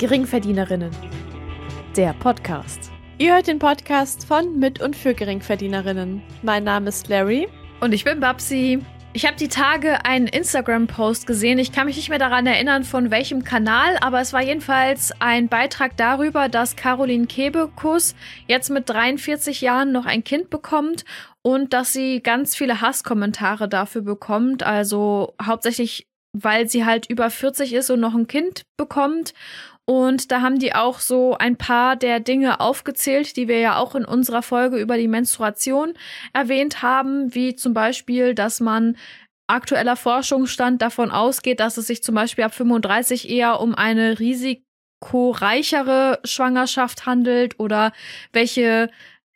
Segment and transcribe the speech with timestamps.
[0.00, 0.90] Geringverdienerinnen.
[1.94, 2.90] Der Podcast.
[3.18, 6.22] Ihr hört den Podcast von, mit und für Geringverdienerinnen.
[6.40, 7.48] Mein Name ist Larry.
[7.82, 8.78] Und ich bin Babsi.
[9.12, 11.58] Ich habe die Tage einen Instagram-Post gesehen.
[11.58, 15.48] Ich kann mich nicht mehr daran erinnern, von welchem Kanal, aber es war jedenfalls ein
[15.48, 18.14] Beitrag darüber, dass Caroline Kebekus
[18.46, 21.04] jetzt mit 43 Jahren noch ein Kind bekommt
[21.42, 24.62] und dass sie ganz viele Hasskommentare dafür bekommt.
[24.62, 29.34] Also hauptsächlich, weil sie halt über 40 ist und noch ein Kind bekommt
[29.90, 33.96] und da haben die auch so ein paar der Dinge aufgezählt, die wir ja auch
[33.96, 35.94] in unserer Folge über die Menstruation
[36.32, 38.96] erwähnt haben, wie zum Beispiel, dass man
[39.48, 46.20] aktueller Forschungsstand davon ausgeht, dass es sich zum Beispiel ab 35 eher um eine risikoreichere
[46.22, 47.92] Schwangerschaft handelt oder
[48.32, 48.90] welche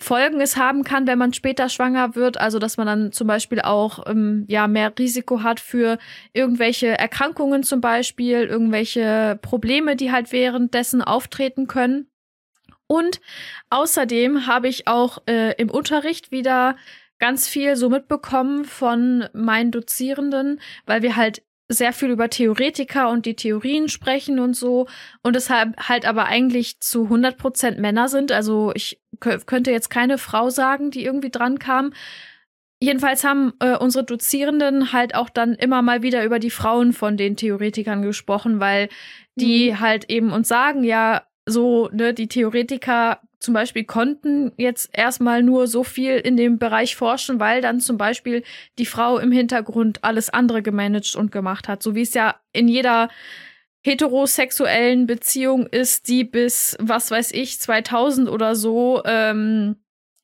[0.04, 2.38] Folgen es haben kann, wenn man später schwanger wird.
[2.38, 5.98] Also, dass man dann zum Beispiel auch ähm, ja mehr Risiko hat für
[6.32, 12.06] irgendwelche Erkrankungen zum Beispiel, irgendwelche Probleme, die halt währenddessen auftreten können.
[12.86, 13.20] Und
[13.70, 16.76] außerdem habe ich auch äh, im Unterricht wieder
[17.18, 21.42] ganz viel so mitbekommen von meinen Dozierenden, weil wir halt
[21.74, 24.86] sehr viel über Theoretiker und die Theorien sprechen und so
[25.22, 28.32] und deshalb halt aber eigentlich zu 100 Prozent Männer sind.
[28.32, 31.92] Also ich könnte jetzt keine Frau sagen, die irgendwie dran kam.
[32.80, 37.16] Jedenfalls haben äh, unsere Dozierenden halt auch dann immer mal wieder über die Frauen von
[37.16, 38.88] den Theoretikern gesprochen, weil
[39.36, 39.80] die mhm.
[39.80, 45.66] halt eben uns sagen, ja, so, ne, die Theoretiker zum Beispiel konnten jetzt erstmal nur
[45.66, 48.42] so viel in dem Bereich forschen, weil dann zum Beispiel
[48.78, 51.82] die Frau im Hintergrund alles andere gemanagt und gemacht hat.
[51.82, 53.08] So wie es ja in jeder
[53.82, 59.76] heterosexuellen Beziehung ist, die bis, was weiß ich, 2000 oder so ähm,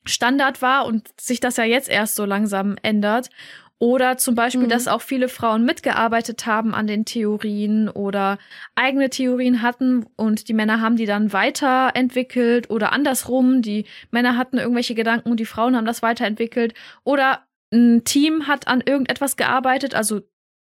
[0.06, 3.28] Standard war und sich das ja jetzt erst so langsam ändert.
[3.82, 4.68] Oder zum Beispiel, mhm.
[4.68, 8.38] dass auch viele Frauen mitgearbeitet haben an den Theorien oder
[8.74, 14.58] eigene Theorien hatten und die Männer haben die dann weiterentwickelt oder andersrum, die Männer hatten
[14.58, 16.74] irgendwelche Gedanken und die Frauen haben das weiterentwickelt.
[17.04, 20.20] Oder ein Team hat an irgendetwas gearbeitet, also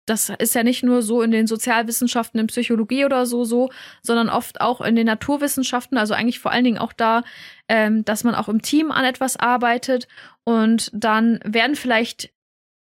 [0.06, 3.70] das ist ja nicht nur so in den Sozialwissenschaften, in Psychologie oder so so,
[4.02, 7.24] sondern oft auch in den Naturwissenschaften, also eigentlich vor allen Dingen auch da,
[7.68, 10.08] ähm, dass man auch im Team an etwas arbeitet
[10.46, 12.32] und dann werden vielleicht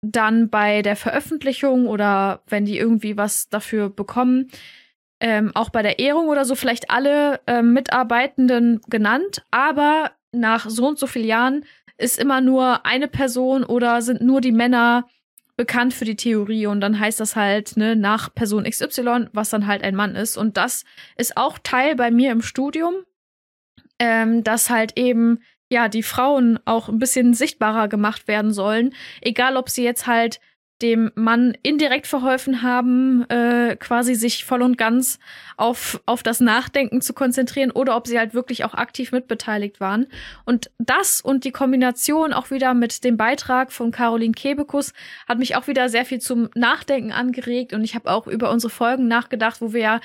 [0.01, 4.49] dann bei der Veröffentlichung oder wenn die irgendwie was dafür bekommen,
[5.19, 10.87] ähm, auch bei der Ehrung oder so vielleicht alle ähm, Mitarbeitenden genannt, aber nach so
[10.87, 11.65] und so vielen Jahren
[11.97, 15.07] ist immer nur eine Person oder sind nur die Männer
[15.55, 19.67] bekannt für die Theorie und dann heißt das halt ne, nach Person XY, was dann
[19.67, 20.37] halt ein Mann ist.
[20.37, 20.85] Und das
[21.17, 22.95] ist auch Teil bei mir im Studium,
[23.99, 25.39] ähm, dass halt eben
[25.71, 28.93] ja, die Frauen auch ein bisschen sichtbarer gemacht werden sollen.
[29.21, 30.41] Egal, ob sie jetzt halt
[30.81, 35.19] dem Mann indirekt verholfen haben, äh, quasi sich voll und ganz
[35.55, 40.07] auf, auf das Nachdenken zu konzentrieren oder ob sie halt wirklich auch aktiv mitbeteiligt waren.
[40.45, 44.93] Und das und die Kombination auch wieder mit dem Beitrag von Caroline Kebekus
[45.27, 48.71] hat mich auch wieder sehr viel zum Nachdenken angeregt und ich habe auch über unsere
[48.71, 49.99] Folgen nachgedacht, wo wir ja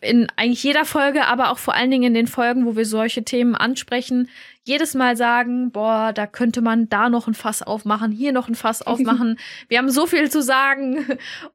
[0.00, 3.24] in eigentlich jeder Folge, aber auch vor allen Dingen in den Folgen, wo wir solche
[3.24, 4.28] Themen ansprechen,
[4.62, 8.54] jedes Mal sagen, boah, da könnte man da noch ein Fass aufmachen, hier noch ein
[8.54, 9.38] Fass aufmachen.
[9.68, 11.04] wir haben so viel zu sagen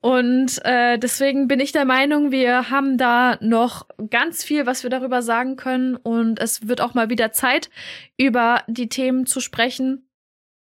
[0.01, 4.89] und äh, deswegen bin ich der Meinung, wir haben da noch ganz viel, was wir
[4.89, 7.69] darüber sagen können und es wird auch mal wieder Zeit,
[8.17, 10.07] über die Themen zu sprechen.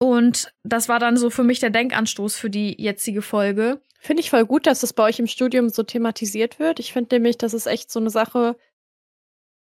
[0.01, 3.81] Und das war dann so für mich der Denkanstoß für die jetzige Folge.
[3.99, 6.79] Finde ich voll gut, dass das bei euch im Studium so thematisiert wird.
[6.79, 8.57] Ich finde nämlich, das ist echt so eine Sache.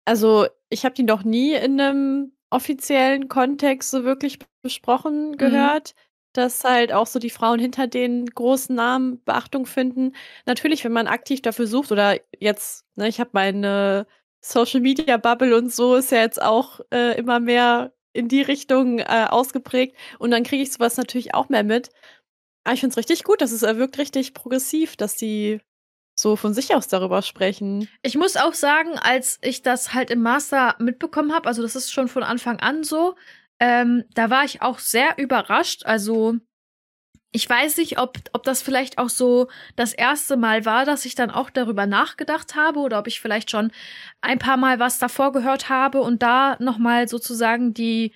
[0.05, 5.38] Also, ich habe die noch nie in einem offiziellen Kontext so wirklich besprochen mhm.
[5.38, 5.99] gehört, mhm.
[6.33, 10.13] dass halt auch so die Frauen hinter den großen Namen Beachtung finden.
[10.45, 14.07] Natürlich, wenn man aktiv dafür sucht oder jetzt, ne, ich habe meine
[14.41, 18.99] Social Media Bubble und so ist ja jetzt auch äh, immer mehr in die Richtung
[18.99, 21.89] äh, ausgeprägt und dann kriege ich sowas natürlich auch mehr mit.
[22.63, 25.59] Aber ich finde es richtig gut, dass es wirkt richtig progressiv, dass die
[26.15, 27.89] so von sich aus darüber sprechen.
[28.03, 31.91] Ich muss auch sagen, als ich das halt im Master mitbekommen habe, also das ist
[31.91, 33.15] schon von Anfang an so,
[33.59, 35.85] ähm, da war ich auch sehr überrascht.
[35.85, 36.37] Also
[37.31, 41.15] ich weiß nicht, ob, ob das vielleicht auch so das erste Mal war, dass ich
[41.15, 43.71] dann auch darüber nachgedacht habe oder ob ich vielleicht schon
[44.21, 48.13] ein paar Mal was davor gehört habe und da nochmal sozusagen die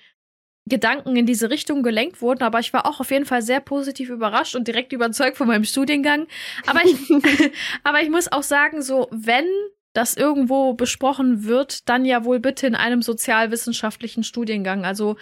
[0.68, 4.10] Gedanken in diese Richtung gelenkt wurden, aber ich war auch auf jeden Fall sehr positiv
[4.10, 6.26] überrascht und direkt überzeugt von meinem Studiengang.
[6.66, 6.96] Aber ich,
[7.84, 9.46] aber ich muss auch sagen, so, wenn
[9.92, 14.84] das irgendwo besprochen wird, dann ja wohl bitte in einem sozialwissenschaftlichen Studiengang.
[14.84, 15.16] Also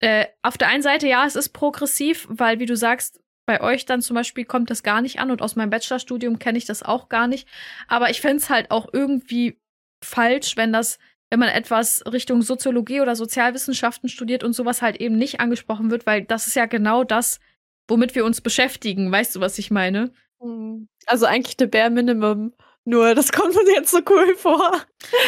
[0.00, 3.86] äh, auf der einen Seite, ja, es ist progressiv, weil, wie du sagst, bei euch
[3.86, 6.82] dann zum Beispiel kommt das gar nicht an und aus meinem Bachelorstudium kenne ich das
[6.82, 7.48] auch gar nicht.
[7.86, 9.60] Aber ich fände es halt auch irgendwie
[10.02, 10.98] falsch, wenn das,
[11.30, 16.06] wenn man etwas Richtung Soziologie oder Sozialwissenschaften studiert und sowas halt eben nicht angesprochen wird,
[16.06, 17.40] weil das ist ja genau das,
[17.88, 19.10] womit wir uns beschäftigen.
[19.10, 20.12] Weißt du, was ich meine?
[20.40, 20.88] Mhm.
[21.06, 22.52] Also eigentlich der Bare Minimum.
[22.88, 24.72] Nur, das kommt mir jetzt so cool vor.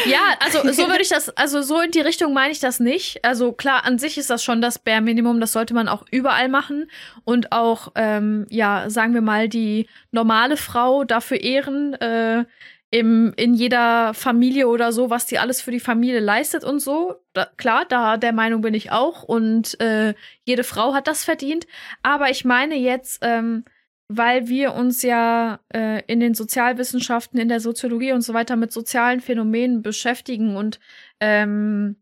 [0.05, 3.23] Ja, also so würde ich das, also so in die Richtung meine ich das nicht.
[3.25, 6.47] Also klar, an sich ist das schon das Bare Minimum, das sollte man auch überall
[6.47, 6.89] machen
[7.25, 12.45] und auch, ähm, ja, sagen wir mal, die normale Frau dafür ehren, äh,
[12.91, 17.15] im, in jeder Familie oder so, was die alles für die Familie leistet und so.
[17.33, 21.67] Da, klar, da der Meinung bin ich auch und äh, jede Frau hat das verdient.
[22.01, 23.63] Aber ich meine jetzt, ähm,
[24.07, 28.71] weil wir uns ja äh, in den Sozialwissenschaften, in der Soziologie und so weiter mit
[28.71, 30.79] sozialen Phänomenen beschäftigen und
[31.19, 31.95] ähm,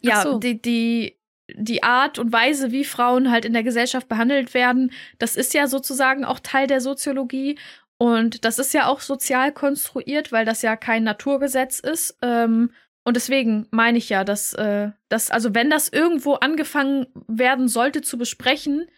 [0.00, 0.38] ja, so.
[0.38, 1.18] die, die,
[1.52, 5.66] die Art und Weise, wie Frauen halt in der Gesellschaft behandelt werden, das ist ja
[5.66, 7.58] sozusagen auch Teil der Soziologie.
[7.98, 12.18] Und das ist ja auch sozial konstruiert, weil das ja kein Naturgesetz ist.
[12.22, 12.70] Ähm,
[13.04, 18.02] und deswegen meine ich ja, dass, äh, dass, also wenn das irgendwo angefangen werden sollte
[18.02, 18.88] zu besprechen,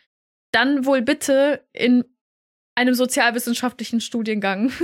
[0.53, 2.05] dann wohl bitte in
[2.75, 4.73] einem sozialwissenschaftlichen Studiengang.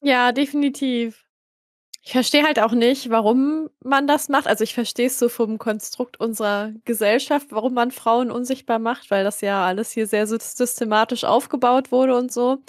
[0.00, 1.24] Ja, definitiv.
[2.04, 4.46] Ich verstehe halt auch nicht, warum man das macht.
[4.46, 9.24] Also ich verstehe es so vom Konstrukt unserer Gesellschaft, warum man Frauen unsichtbar macht, weil
[9.24, 12.62] das ja alles hier sehr systematisch aufgebaut wurde und so.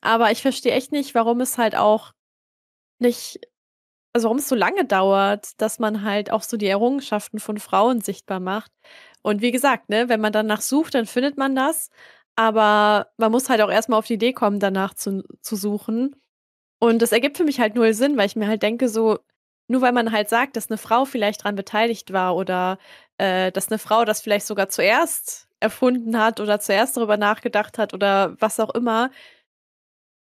[0.00, 2.12] Aber ich verstehe echt nicht, warum es halt auch
[2.98, 3.40] nicht,
[4.14, 8.00] also warum es so lange dauert, dass man halt auch so die Errungenschaften von Frauen
[8.00, 8.72] sichtbar macht.
[9.22, 11.90] Und wie gesagt, ne, wenn man danach sucht, dann findet man das.
[12.36, 16.16] Aber man muss halt auch erstmal auf die Idee kommen, danach zu, zu suchen.
[16.80, 19.18] Und das ergibt für mich halt null Sinn, weil ich mir halt denke, so,
[19.68, 22.78] nur weil man halt sagt, dass eine Frau vielleicht daran beteiligt war oder
[23.18, 27.94] äh, dass eine Frau das vielleicht sogar zuerst erfunden hat oder zuerst darüber nachgedacht hat
[27.94, 29.10] oder was auch immer,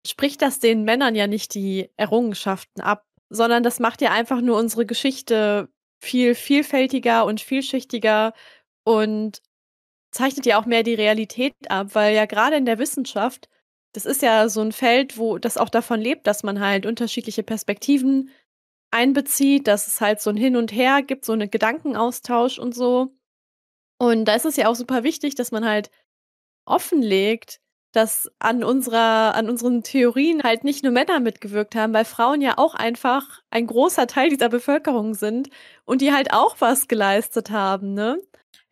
[0.05, 4.57] spricht das den Männern ja nicht die Errungenschaften ab, sondern das macht ja einfach nur
[4.57, 5.69] unsere Geschichte
[6.03, 8.33] viel vielfältiger und vielschichtiger
[8.83, 9.41] und
[10.11, 13.49] zeichnet ja auch mehr die Realität ab, weil ja gerade in der Wissenschaft,
[13.93, 17.43] das ist ja so ein Feld, wo das auch davon lebt, dass man halt unterschiedliche
[17.43, 18.29] Perspektiven
[18.91, 23.15] einbezieht, dass es halt so ein Hin und Her gibt, so einen Gedankenaustausch und so.
[23.97, 25.91] Und da ist es ja auch super wichtig, dass man halt
[26.65, 27.61] offenlegt,
[27.91, 32.57] dass an unserer, an unseren Theorien halt nicht nur Männer mitgewirkt haben, weil Frauen ja
[32.57, 35.49] auch einfach ein großer Teil dieser Bevölkerung sind
[35.85, 38.17] und die halt auch was geleistet haben, ne?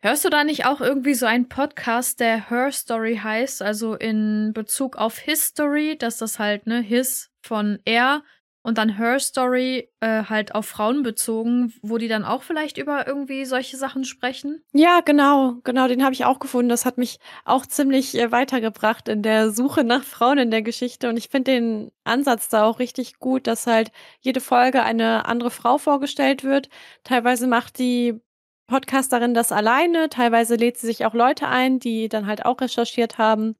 [0.02, 4.52] Hörst du da nicht auch irgendwie so einen Podcast, der Her Story heißt, also in
[4.54, 8.22] Bezug auf History, dass das halt, ne, His von er
[8.62, 13.06] und dann Her Story äh, halt auf Frauen bezogen, wo die dann auch vielleicht über
[13.06, 14.62] irgendwie solche Sachen sprechen?
[14.72, 16.68] Ja, genau, genau, den habe ich auch gefunden.
[16.68, 21.08] Das hat mich auch ziemlich äh, weitergebracht in der Suche nach Frauen in der Geschichte
[21.08, 25.50] und ich finde den Ansatz da auch richtig gut, dass halt jede Folge eine andere
[25.50, 26.68] Frau vorgestellt wird.
[27.04, 28.20] Teilweise macht die
[28.66, 33.18] Podcasterin das alleine, teilweise lädt sie sich auch Leute ein, die dann halt auch recherchiert
[33.18, 33.56] haben.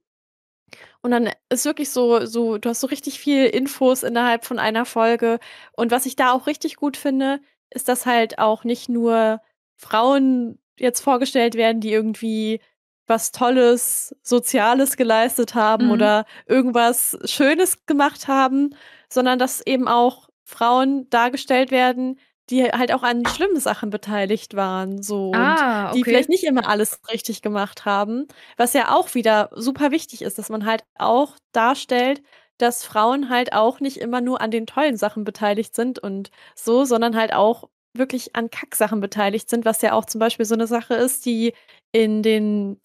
[1.02, 4.84] Und dann ist wirklich so, so, du hast so richtig viel Infos innerhalb von einer
[4.84, 5.38] Folge.
[5.72, 7.40] Und was ich da auch richtig gut finde,
[7.70, 9.40] ist, dass halt auch nicht nur
[9.76, 12.60] Frauen jetzt vorgestellt werden, die irgendwie
[13.06, 15.92] was Tolles, Soziales geleistet haben mhm.
[15.92, 18.74] oder irgendwas Schönes gemacht haben,
[19.08, 22.18] sondern dass eben auch Frauen dargestellt werden,
[22.50, 25.96] die halt auch an schlimmen Sachen beteiligt waren, so ah, okay.
[25.96, 28.26] die vielleicht nicht immer alles richtig gemacht haben,
[28.56, 32.22] was ja auch wieder super wichtig ist, dass man halt auch darstellt,
[32.58, 36.84] dass Frauen halt auch nicht immer nur an den tollen Sachen beteiligt sind und so,
[36.84, 40.66] sondern halt auch wirklich an Kacksachen beteiligt sind, was ja auch zum Beispiel so eine
[40.66, 41.54] Sache ist, die
[41.92, 42.80] in den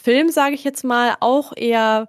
[0.00, 2.08] Filmen, sage ich jetzt mal, auch eher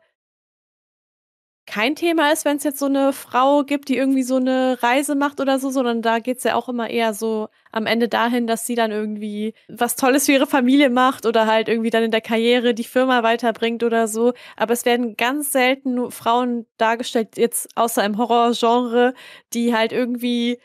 [1.68, 5.16] kein Thema ist, wenn es jetzt so eine Frau gibt, die irgendwie so eine Reise
[5.16, 8.66] macht oder so, sondern da geht's ja auch immer eher so am Ende dahin, dass
[8.66, 12.22] sie dann irgendwie was Tolles für ihre Familie macht oder halt irgendwie dann in der
[12.22, 14.34] Karriere die Firma weiterbringt oder so.
[14.56, 19.14] Aber es werden ganz selten nur Frauen dargestellt, jetzt außer im Horrorgenre,
[19.54, 20.60] die halt irgendwie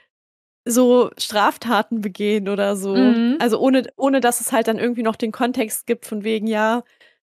[0.65, 2.95] so Straftaten begehen oder so.
[2.95, 3.39] Mhm.
[3.41, 6.85] Also ohne, ohne dass es halt dann irgendwie noch den Kontext gibt von wegen, ja,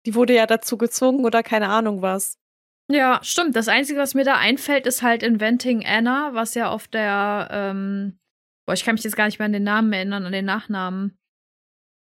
[0.05, 2.37] die wurde ja dazu gezwungen oder keine Ahnung was.
[2.93, 3.55] Ja, stimmt.
[3.55, 8.19] Das Einzige, was mir da einfällt, ist halt Inventing Anna, was ja auf der, ähm,
[8.67, 11.17] boah, ich kann mich jetzt gar nicht mehr an den Namen erinnern, an den Nachnamen.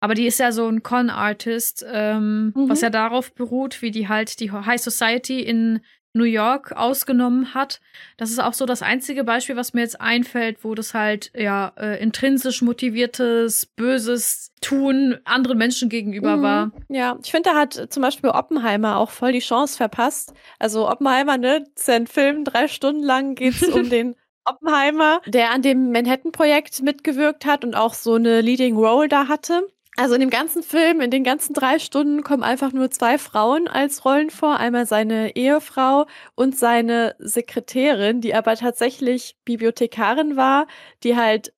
[0.02, 2.68] Aber die ist ja so ein Con-Artist, ähm, mhm.
[2.68, 5.80] was ja darauf beruht, wie die halt die High Society in
[6.12, 7.80] New York ausgenommen hat.
[8.16, 11.72] Das ist auch so das einzige Beispiel, was mir jetzt einfällt, wo das halt ja
[11.76, 16.42] äh, intrinsisch motiviertes, böses Tun anderen Menschen gegenüber mhm.
[16.42, 16.72] war.
[16.88, 20.34] Ja, ich finde, da hat zum Beispiel Oppenheimer auch voll die Chance verpasst.
[20.58, 25.50] Also Oppenheimer, ne, ist ja ein Film, drei Stunden lang geht's um den Oppenheimer, der
[25.50, 29.66] an dem Manhattan-Projekt mitgewirkt hat und auch so eine Leading Role da hatte.
[30.00, 33.68] Also in dem ganzen Film, in den ganzen drei Stunden kommen einfach nur zwei Frauen
[33.68, 34.56] als Rollen vor.
[34.56, 40.66] Einmal seine Ehefrau und seine Sekretärin, die aber tatsächlich Bibliothekarin war,
[41.02, 41.52] die halt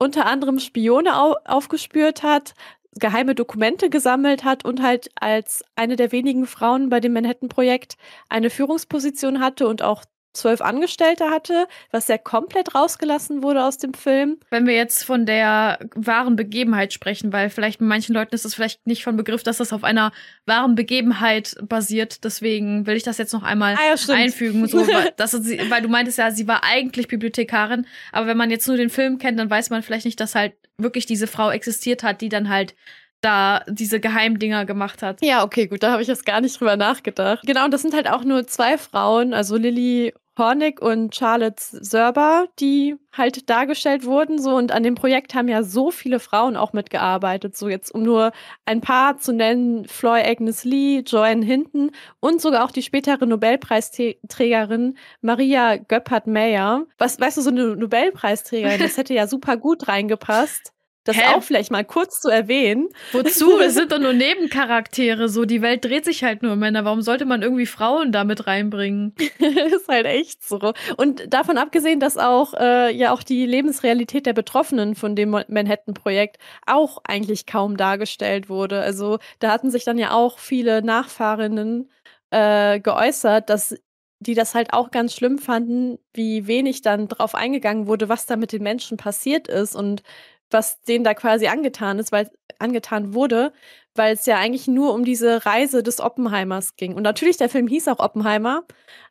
[0.00, 2.54] unter anderem Spione au aufgespürt hat,
[2.98, 8.50] geheime Dokumente gesammelt hat und halt als eine der wenigen Frauen bei dem Manhattan-Projekt eine
[8.50, 10.04] Führungsposition hatte und auch
[10.36, 14.38] zwölf Angestellte hatte, was ja komplett rausgelassen wurde aus dem Film.
[14.50, 18.54] Wenn wir jetzt von der wahren Begebenheit sprechen, weil vielleicht bei manchen Leuten ist es
[18.54, 20.12] vielleicht nicht von Begriff, dass das auf einer
[20.44, 22.24] wahren Begebenheit basiert.
[22.24, 24.66] Deswegen will ich das jetzt noch einmal ah, ja, einfügen.
[24.66, 28.50] So, weil, dass sie, weil du meintest ja, sie war eigentlich Bibliothekarin, aber wenn man
[28.50, 31.50] jetzt nur den Film kennt, dann weiß man vielleicht nicht, dass halt wirklich diese Frau
[31.50, 32.74] existiert hat, die dann halt
[33.20, 35.22] da diese Geheimdinger gemacht hat.
[35.22, 37.44] Ja, okay, gut, da habe ich jetzt gar nicht drüber nachgedacht.
[37.46, 42.46] Genau, und das sind halt auch nur zwei Frauen, also Lilly Hornig und Charlotte Serber,
[42.58, 44.38] die halt dargestellt wurden.
[44.38, 47.56] So und an dem Projekt haben ja so viele Frauen auch mitgearbeitet.
[47.56, 48.32] So jetzt um nur
[48.66, 51.90] ein paar zu nennen: Floy Agnes Lee, Joanne Hinton
[52.20, 56.84] und sogar auch die spätere Nobelpreisträgerin Maria Göppert-Mayer.
[56.98, 60.72] Was weißt du, so eine Nobelpreisträgerin, das hätte ja super gut reingepasst.
[61.06, 61.34] Das Hä?
[61.34, 62.88] auch vielleicht mal kurz zu erwähnen.
[63.12, 63.58] Wozu?
[63.60, 65.28] Es sind doch nur Nebencharaktere.
[65.28, 66.84] So, die Welt dreht sich halt nur um Männer.
[66.84, 69.14] Warum sollte man irgendwie Frauen damit reinbringen?
[69.38, 70.72] ist halt echt so.
[70.96, 76.38] Und davon abgesehen, dass auch äh, ja auch die Lebensrealität der Betroffenen von dem Manhattan-Projekt
[76.66, 78.80] auch eigentlich kaum dargestellt wurde.
[78.80, 81.88] Also da hatten sich dann ja auch viele Nachfahrinnen
[82.30, 83.76] äh, geäußert, dass
[84.18, 88.36] die das halt auch ganz schlimm fanden, wie wenig dann drauf eingegangen wurde, was da
[88.36, 90.02] mit den Menschen passiert ist und
[90.50, 93.52] was denen da quasi angetan ist, weil angetan wurde,
[93.94, 96.94] weil es ja eigentlich nur um diese Reise des Oppenheimers ging.
[96.94, 98.64] Und natürlich, der Film hieß auch Oppenheimer,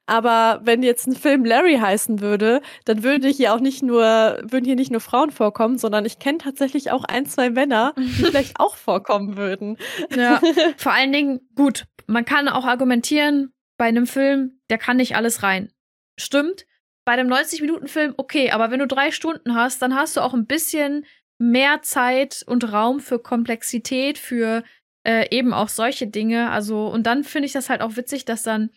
[0.05, 4.65] aber wenn jetzt ein Film Larry heißen würde, dann würde hier auch nicht nur, würden
[4.65, 8.59] hier nicht nur Frauen vorkommen, sondern ich kenne tatsächlich auch ein, zwei Männer, die vielleicht
[8.59, 9.77] auch vorkommen würden.
[10.15, 10.41] Ja,
[10.77, 15.43] vor allen Dingen, gut, man kann auch argumentieren, bei einem Film, der kann nicht alles
[15.43, 15.71] rein.
[16.17, 16.65] Stimmt.
[17.03, 20.47] Bei einem 90-Minuten-Film, okay, aber wenn du drei Stunden hast, dann hast du auch ein
[20.47, 21.05] bisschen
[21.37, 24.63] mehr Zeit und Raum für Komplexität, für
[25.03, 26.49] äh, eben auch solche Dinge.
[26.49, 28.69] Also, und dann finde ich das halt auch witzig, dass dann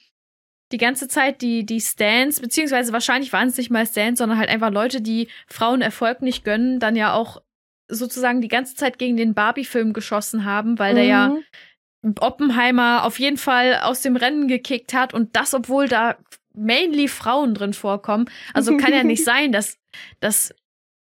[0.73, 4.51] die ganze Zeit die, die Stands, beziehungsweise wahrscheinlich waren es nicht mal Stands, sondern halt
[4.51, 7.41] einfach Leute, die Frauen Erfolg nicht gönnen, dann ja auch
[7.89, 10.97] sozusagen die ganze Zeit gegen den Barbie-Film geschossen haben, weil mhm.
[10.97, 11.29] der ja
[12.03, 12.15] mhm.
[12.21, 16.19] Oppenheimer auf jeden Fall aus dem Rennen gekickt hat und das, obwohl da
[16.55, 18.29] mainly Frauen drin vorkommen.
[18.53, 19.79] Also kann ja nicht sein, dass,
[20.21, 20.55] dass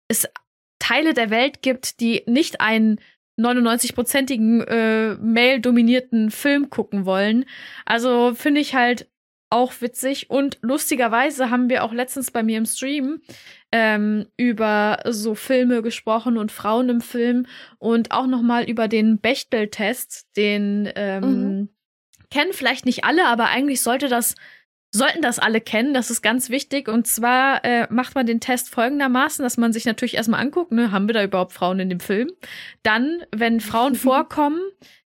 [0.08, 0.30] es
[0.80, 3.00] Teile der Welt gibt, die nicht einen
[3.40, 7.46] 99-prozentigen äh, male-dominierten Film gucken wollen.
[7.86, 9.10] Also finde ich halt
[9.50, 10.30] auch witzig.
[10.30, 13.22] Und lustigerweise haben wir auch letztens bei mir im Stream
[13.72, 17.46] ähm, über so Filme gesprochen und Frauen im Film
[17.78, 21.70] und auch noch mal über den Bechtel-Test, den ähm, mhm.
[22.32, 24.36] kennen vielleicht nicht alle, aber eigentlich sollte das
[24.96, 25.94] sollten das alle kennen.
[25.94, 26.88] Das ist ganz wichtig.
[26.88, 30.92] Und zwar äh, macht man den Test folgendermaßen, dass man sich natürlich erstmal anguckt, ne,
[30.92, 32.32] haben wir da überhaupt Frauen in dem Film?
[32.82, 34.62] Dann, wenn Frauen vorkommen,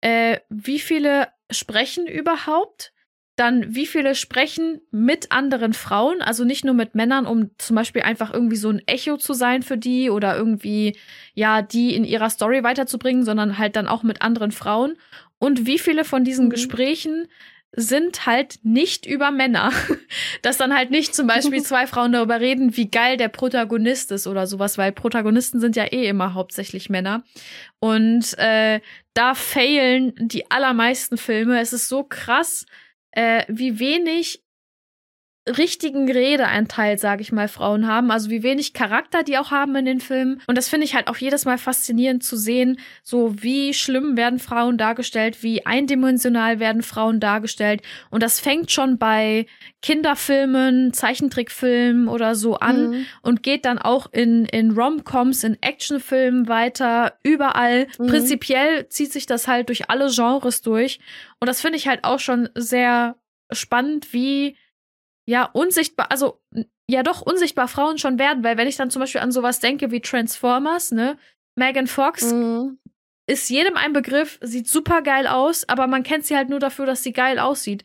[0.00, 2.92] äh, wie viele sprechen überhaupt?
[3.36, 8.02] Dann, wie viele sprechen mit anderen Frauen, also nicht nur mit Männern, um zum Beispiel
[8.02, 10.98] einfach irgendwie so ein Echo zu sein für die oder irgendwie,
[11.32, 14.98] ja, die in ihrer Story weiterzubringen, sondern halt dann auch mit anderen Frauen.
[15.38, 16.50] Und wie viele von diesen mhm.
[16.50, 17.28] Gesprächen
[17.72, 19.72] sind halt nicht über Männer.
[20.42, 24.26] Dass dann halt nicht zum Beispiel zwei Frauen darüber reden, wie geil der Protagonist ist
[24.26, 27.22] oder sowas, weil Protagonisten sind ja eh immer hauptsächlich Männer.
[27.78, 28.80] Und äh,
[29.14, 31.60] da failen die allermeisten Filme.
[31.60, 32.66] Es ist so krass,
[33.12, 34.42] äh, wie wenig
[35.48, 38.10] richtigen Redeanteil, sage ich mal, Frauen haben.
[38.10, 40.42] Also wie wenig Charakter die auch haben in den Filmen.
[40.46, 44.38] Und das finde ich halt auch jedes Mal faszinierend zu sehen, so wie schlimm werden
[44.38, 47.82] Frauen dargestellt, wie eindimensional werden Frauen dargestellt.
[48.10, 49.46] Und das fängt schon bei
[49.80, 53.06] Kinderfilmen, Zeichentrickfilmen oder so an mhm.
[53.22, 57.86] und geht dann auch in, in Rom-Coms, in Actionfilmen weiter, überall.
[57.98, 58.08] Mhm.
[58.08, 61.00] Prinzipiell zieht sich das halt durch alle Genres durch.
[61.40, 63.16] Und das finde ich halt auch schon sehr
[63.52, 64.56] spannend, wie
[65.30, 66.40] ja, unsichtbar, also
[66.88, 69.92] ja doch unsichtbar Frauen schon werden, weil wenn ich dann zum Beispiel an sowas denke
[69.92, 71.16] wie Transformers, ne,
[71.54, 72.80] Megan Fox mhm.
[73.28, 76.84] ist jedem ein Begriff, sieht super geil aus, aber man kennt sie halt nur dafür,
[76.84, 77.84] dass sie geil aussieht.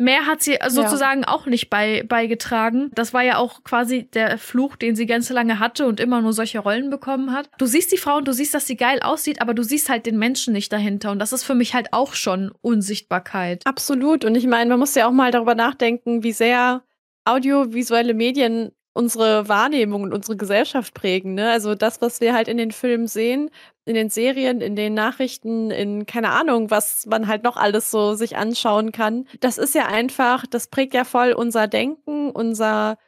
[0.00, 1.28] Mehr hat sie sozusagen ja.
[1.28, 2.90] auch nicht bei, beigetragen.
[2.94, 6.32] Das war ja auch quasi der Fluch, den sie ganz lange hatte und immer nur
[6.32, 7.50] solche Rollen bekommen hat.
[7.58, 10.06] Du siehst die Frau und du siehst, dass sie geil aussieht, aber du siehst halt
[10.06, 11.10] den Menschen nicht dahinter.
[11.10, 13.66] Und das ist für mich halt auch schon Unsichtbarkeit.
[13.66, 14.24] Absolut.
[14.24, 16.82] Und ich meine, man muss ja auch mal darüber nachdenken, wie sehr
[17.26, 21.34] audiovisuelle Medien unsere Wahrnehmung und unsere Gesellschaft prägen.
[21.34, 21.50] Ne?
[21.50, 23.50] Also das, was wir halt in den Filmen sehen,
[23.84, 28.14] in den Serien, in den Nachrichten, in keine Ahnung, was man halt noch alles so
[28.14, 29.26] sich anschauen kann.
[29.40, 32.98] Das ist ja einfach, das prägt ja voll unser Denken, unser,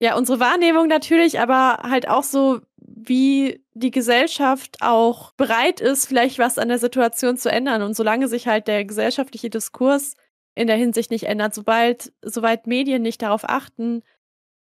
[0.00, 6.38] ja, unsere Wahrnehmung natürlich, aber halt auch so, wie die Gesellschaft auch bereit ist, vielleicht
[6.38, 7.82] was an der Situation zu ändern.
[7.82, 10.14] Und solange sich halt der gesellschaftliche Diskurs
[10.54, 14.02] in der Hinsicht nicht ändert, sobald, soweit Medien nicht darauf achten,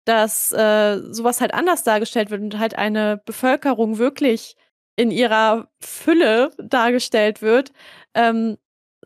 [0.05, 4.57] dass äh, sowas halt anders dargestellt wird und halt eine Bevölkerung wirklich
[4.97, 7.73] in ihrer Fülle dargestellt wird,
[8.15, 8.57] ähm,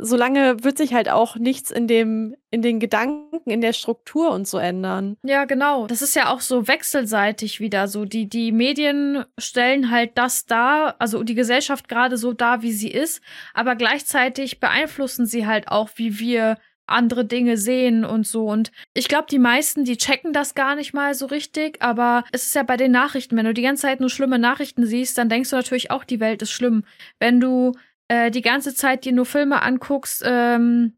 [0.01, 4.47] solange wird sich halt auch nichts in dem, in den Gedanken, in der Struktur und
[4.47, 5.17] so ändern.
[5.25, 5.87] Ja, genau.
[5.87, 8.05] Das ist ja auch so wechselseitig wieder so.
[8.05, 12.91] Die, die Medien stellen halt das dar, also die Gesellschaft gerade so dar, wie sie
[12.91, 13.21] ist,
[13.55, 18.47] aber gleichzeitig beeinflussen sie halt auch, wie wir andere Dinge sehen und so.
[18.47, 22.47] Und ich glaube, die meisten, die checken das gar nicht mal so richtig, aber es
[22.47, 25.29] ist ja bei den Nachrichten, wenn du die ganze Zeit nur schlimme Nachrichten siehst, dann
[25.29, 26.85] denkst du natürlich auch, die Welt ist schlimm.
[27.19, 27.73] Wenn du
[28.09, 30.95] äh, die ganze Zeit dir nur Filme anguckst, ähm,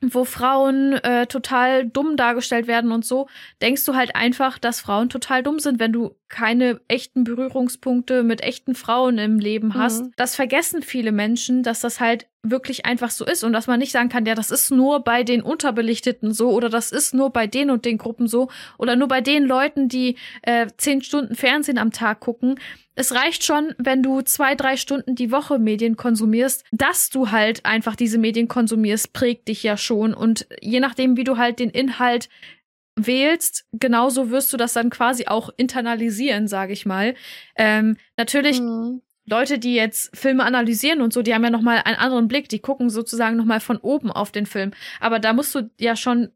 [0.00, 3.28] wo Frauen äh, total dumm dargestellt werden und so,
[3.60, 8.40] denkst du halt einfach, dass Frauen total dumm sind, wenn du keine echten Berührungspunkte mit
[8.42, 10.04] echten Frauen im Leben hast.
[10.04, 10.12] Mhm.
[10.16, 13.92] Das vergessen viele Menschen, dass das halt wirklich einfach so ist und dass man nicht
[13.92, 17.46] sagen kann, ja, das ist nur bei den Unterbelichteten so oder das ist nur bei
[17.46, 21.78] den und den Gruppen so oder nur bei den Leuten, die äh, zehn Stunden Fernsehen
[21.78, 22.58] am Tag gucken.
[22.94, 26.64] Es reicht schon, wenn du zwei, drei Stunden die Woche Medien konsumierst.
[26.72, 31.24] Dass du halt einfach diese Medien konsumierst, prägt dich ja schon und je nachdem, wie
[31.24, 32.28] du halt den Inhalt
[32.96, 37.14] wählst, genauso wirst du das dann quasi auch internalisieren, sage ich mal.
[37.56, 39.02] Ähm, natürlich mhm.
[39.28, 42.48] Leute, die jetzt Filme analysieren und so, die haben ja noch mal einen anderen Blick,
[42.48, 44.72] die gucken sozusagen noch mal von oben auf den Film.
[45.00, 46.30] Aber da musst du ja schon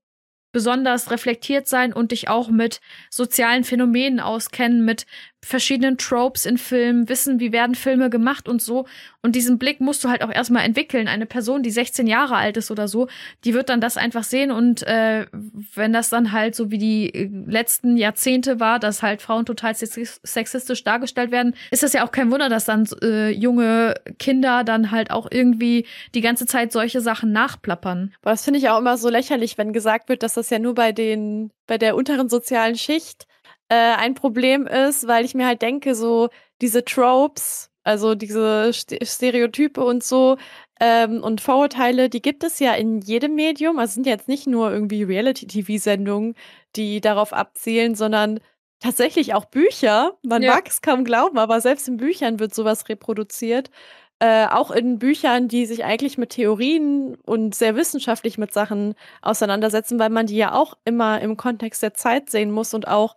[0.52, 5.06] besonders reflektiert sein und dich auch mit sozialen Phänomenen auskennen, mit
[5.44, 8.86] verschiedenen Tropes in Filmen, wissen, wie werden Filme gemacht und so.
[9.22, 11.08] Und diesen Blick musst du halt auch erstmal entwickeln.
[11.08, 13.08] Eine Person, die 16 Jahre alt ist oder so,
[13.44, 14.52] die wird dann das einfach sehen.
[14.52, 15.26] Und äh,
[15.74, 19.74] wenn das dann halt so wie die äh, letzten Jahrzehnte war, dass halt Frauen total
[19.74, 24.92] sexistisch dargestellt werden, ist das ja auch kein Wunder, dass dann äh, junge Kinder dann
[24.92, 28.14] halt auch irgendwie die ganze Zeit solche Sachen nachplappern.
[28.22, 30.74] Aber das finde ich auch immer so lächerlich, wenn gesagt wird, dass das ja nur
[30.74, 33.26] bei den, bei der unteren sozialen Schicht
[33.72, 36.28] äh, ein Problem ist, weil ich mir halt denke, so
[36.60, 40.36] diese Tropes, also diese Stereotype und so
[40.78, 43.78] ähm, und Vorurteile, die gibt es ja in jedem Medium.
[43.78, 46.34] Also sind jetzt nicht nur irgendwie Reality-TV-Sendungen,
[46.76, 48.40] die darauf abzielen, sondern
[48.78, 50.18] tatsächlich auch Bücher.
[50.22, 50.54] Man ja.
[50.54, 53.70] mag es kaum glauben, aber selbst in Büchern wird sowas reproduziert.
[54.18, 59.98] Äh, auch in Büchern, die sich eigentlich mit Theorien und sehr wissenschaftlich mit Sachen auseinandersetzen,
[59.98, 63.16] weil man die ja auch immer im Kontext der Zeit sehen muss und auch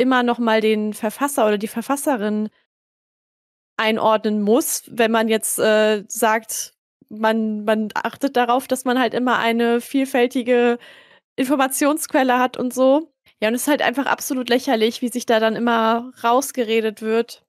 [0.00, 2.48] immer noch mal den Verfasser oder die Verfasserin
[3.76, 6.74] einordnen muss, wenn man jetzt äh, sagt,
[7.08, 10.78] man, man achtet darauf, dass man halt immer eine vielfältige
[11.36, 13.12] Informationsquelle hat und so.
[13.40, 17.42] Ja, und es ist halt einfach absolut lächerlich, wie sich da dann immer rausgeredet wird,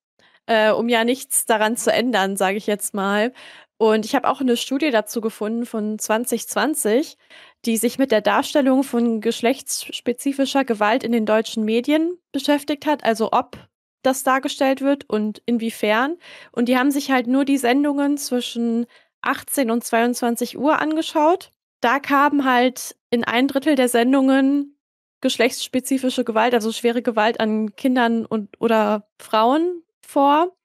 [0.48, 3.34] äh, um ja nichts daran zu ändern, sage ich jetzt mal.
[3.78, 7.18] Und ich habe auch eine Studie dazu gefunden von 2020,
[7.66, 13.30] die sich mit der Darstellung von geschlechtsspezifischer Gewalt in den deutschen Medien beschäftigt hat, also
[13.32, 13.58] ob
[14.02, 16.18] das dargestellt wird und inwiefern.
[16.52, 18.88] Und die haben sich halt nur die Sendungen zwischen
[19.22, 21.52] 18 und 22 Uhr angeschaut.
[21.82, 24.78] Da kamen halt in ein Drittel der Sendungen
[25.22, 30.56] geschlechtsspezifische Gewalt, also schwere Gewalt an Kindern und oder Frauen vor.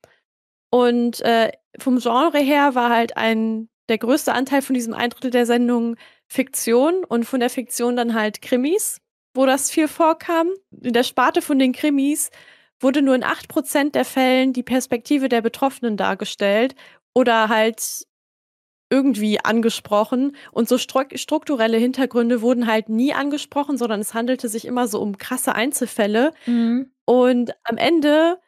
[0.71, 5.31] Und äh, vom Genre her war halt ein der größte Anteil von diesem ein Drittel
[5.31, 5.97] der Sendung
[6.29, 8.99] Fiktion und von der Fiktion dann halt Krimis,
[9.35, 10.49] wo das viel vorkam.
[10.83, 12.31] In der Sparte von den Krimis
[12.81, 16.75] wurde nur in 8% der Fällen die Perspektive der Betroffenen dargestellt
[17.15, 18.07] oder halt
[18.91, 20.37] irgendwie angesprochen.
[20.53, 25.19] Und so strukturelle Hintergründe wurden halt nie angesprochen, sondern es handelte sich immer so um
[25.19, 26.33] krasse Einzelfälle.
[26.47, 26.93] Mhm.
[27.05, 28.39] Und am Ende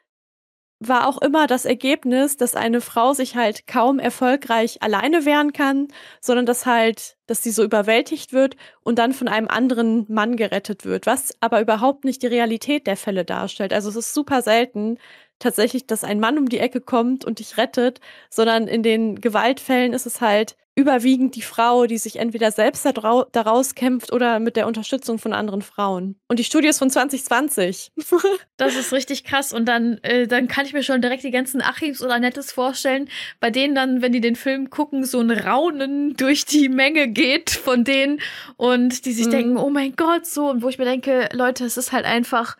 [0.79, 5.89] war auch immer das Ergebnis, dass eine Frau sich halt kaum erfolgreich alleine wehren kann,
[6.21, 10.85] sondern dass halt, dass sie so überwältigt wird und dann von einem anderen Mann gerettet
[10.85, 13.73] wird, was aber überhaupt nicht die Realität der Fälle darstellt.
[13.73, 14.97] Also es ist super selten
[15.39, 17.99] tatsächlich, dass ein Mann um die Ecke kommt und dich rettet,
[18.29, 23.75] sondern in den Gewaltfällen ist es halt überwiegend die Frau, die sich entweder selbst daraus
[23.75, 26.17] kämpft oder mit der Unterstützung von anderen Frauen.
[26.29, 27.91] Und die Studie ist von 2020.
[28.57, 29.51] das ist richtig krass.
[29.51, 33.09] Und dann, äh, dann kann ich mir schon direkt die ganzen Achims oder Nettes vorstellen,
[33.41, 37.49] bei denen dann, wenn die den Film gucken, so ein Raunen durch die Menge geht
[37.49, 38.21] von denen
[38.55, 39.31] und die sich mhm.
[39.31, 40.49] denken, oh mein Gott, so.
[40.49, 42.55] Und wo ich mir denke, Leute, es ist halt einfach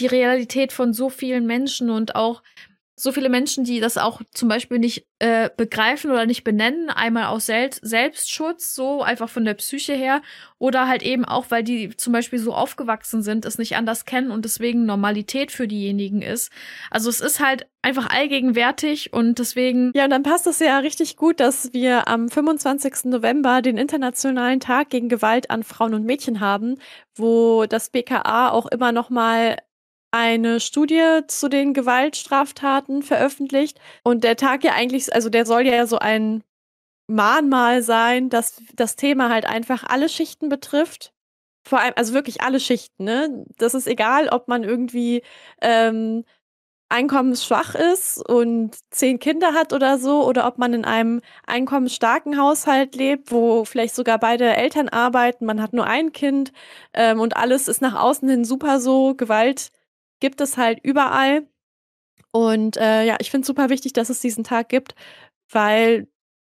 [0.00, 2.42] die Realität von so vielen Menschen und auch
[3.00, 7.26] so viele Menschen, die das auch zum Beispiel nicht äh, begreifen oder nicht benennen, einmal
[7.26, 10.20] aus Sel Selbstschutz, so einfach von der Psyche her,
[10.58, 14.30] oder halt eben auch, weil die zum Beispiel so aufgewachsen sind, es nicht anders kennen
[14.30, 16.52] und deswegen Normalität für diejenigen ist.
[16.90, 19.92] Also es ist halt einfach allgegenwärtig und deswegen.
[19.94, 23.04] Ja, und dann passt es ja richtig gut, dass wir am 25.
[23.04, 26.76] November den Internationalen Tag gegen Gewalt an Frauen und Mädchen haben,
[27.14, 29.56] wo das BKA auch immer noch mal
[30.12, 33.80] eine Studie zu den Gewaltstraftaten veröffentlicht.
[34.02, 36.42] Und der Tag ja eigentlich, also der soll ja so ein
[37.08, 41.12] Mahnmal sein, dass das Thema halt einfach alle Schichten betrifft.
[41.66, 43.44] Vor allem, also wirklich alle Schichten, ne?
[43.58, 45.22] Das ist egal, ob man irgendwie
[45.60, 46.24] ähm,
[46.90, 52.96] einkommensschwach ist und zehn Kinder hat oder so, oder ob man in einem einkommensstarken Haushalt
[52.96, 56.52] lebt, wo vielleicht sogar beide Eltern arbeiten, man hat nur ein Kind
[56.94, 59.70] ähm, und alles ist nach außen hin super so, Gewalt
[60.20, 61.46] gibt es halt überall.
[62.32, 64.94] Und äh, ja, ich finde es super wichtig, dass es diesen Tag gibt,
[65.50, 66.08] weil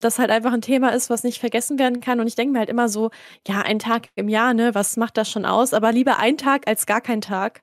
[0.02, 2.20] das halt einfach ein Thema ist, was nicht vergessen werden kann.
[2.20, 3.12] Und ich denke mir halt immer so,
[3.48, 5.74] ja, ein Tag im Jahr, ne, was macht das schon aus?
[5.74, 7.62] Aber lieber ein Tag als gar kein Tag,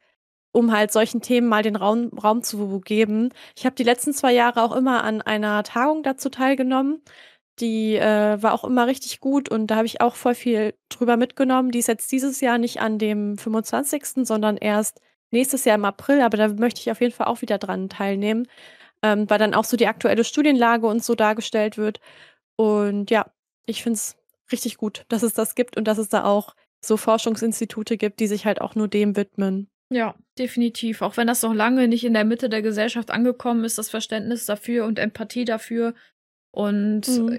[0.52, 3.30] um halt solchen Themen mal den Raum, Raum zu geben.
[3.56, 7.02] Ich habe die letzten zwei Jahre auch immer an einer Tagung dazu teilgenommen.
[7.60, 11.16] Die äh, war auch immer richtig gut und da habe ich auch voll viel drüber
[11.16, 11.72] mitgenommen.
[11.72, 16.20] Die ist jetzt dieses Jahr nicht an dem 25., sondern erst nächstes Jahr im April,
[16.20, 18.46] aber da möchte ich auf jeden Fall auch wieder dran teilnehmen,
[19.02, 22.00] ähm, weil dann auch so die aktuelle Studienlage und so dargestellt wird.
[22.56, 23.30] Und ja,
[23.66, 24.16] ich finde es
[24.50, 28.26] richtig gut, dass es das gibt und dass es da auch so Forschungsinstitute gibt, die
[28.26, 29.68] sich halt auch nur dem widmen.
[29.90, 31.02] Ja, definitiv.
[31.02, 34.46] Auch wenn das noch lange nicht in der Mitte der Gesellschaft angekommen ist, das Verständnis
[34.46, 35.94] dafür und Empathie dafür.
[36.50, 37.38] Und mhm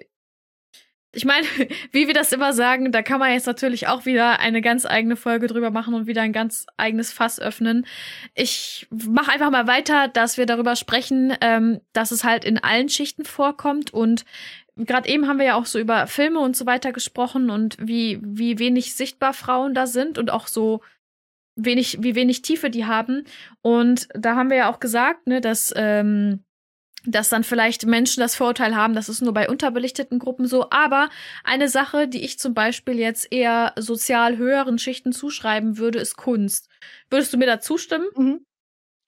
[1.12, 1.46] ich meine,
[1.92, 5.16] wie wir das immer sagen, da kann man jetzt natürlich auch wieder eine ganz eigene
[5.16, 7.86] Folge drüber machen und wieder ein ganz eigenes Fass öffnen.
[8.36, 12.90] Ich mache einfach mal weiter, dass wir darüber sprechen, ähm, dass es halt in allen
[12.90, 14.26] Schichten vorkommt und
[14.76, 18.20] gerade eben haben wir ja auch so über Filme und so weiter gesprochen und wie
[18.22, 20.82] wie wenig sichtbar Frauen da sind und auch so
[21.56, 23.26] wenig wie wenig Tiefe die haben
[23.62, 26.46] und da haben wir ja auch gesagt, ne, dass ähm,
[27.06, 30.70] dass dann vielleicht Menschen das Vorurteil haben, das ist nur bei unterbelichteten Gruppen so.
[30.70, 31.10] Aber
[31.44, 36.68] eine Sache, die ich zum Beispiel jetzt eher sozial höheren Schichten zuschreiben würde, ist Kunst.
[37.10, 38.08] Würdest du mir da zustimmen?
[38.16, 38.46] Mhm.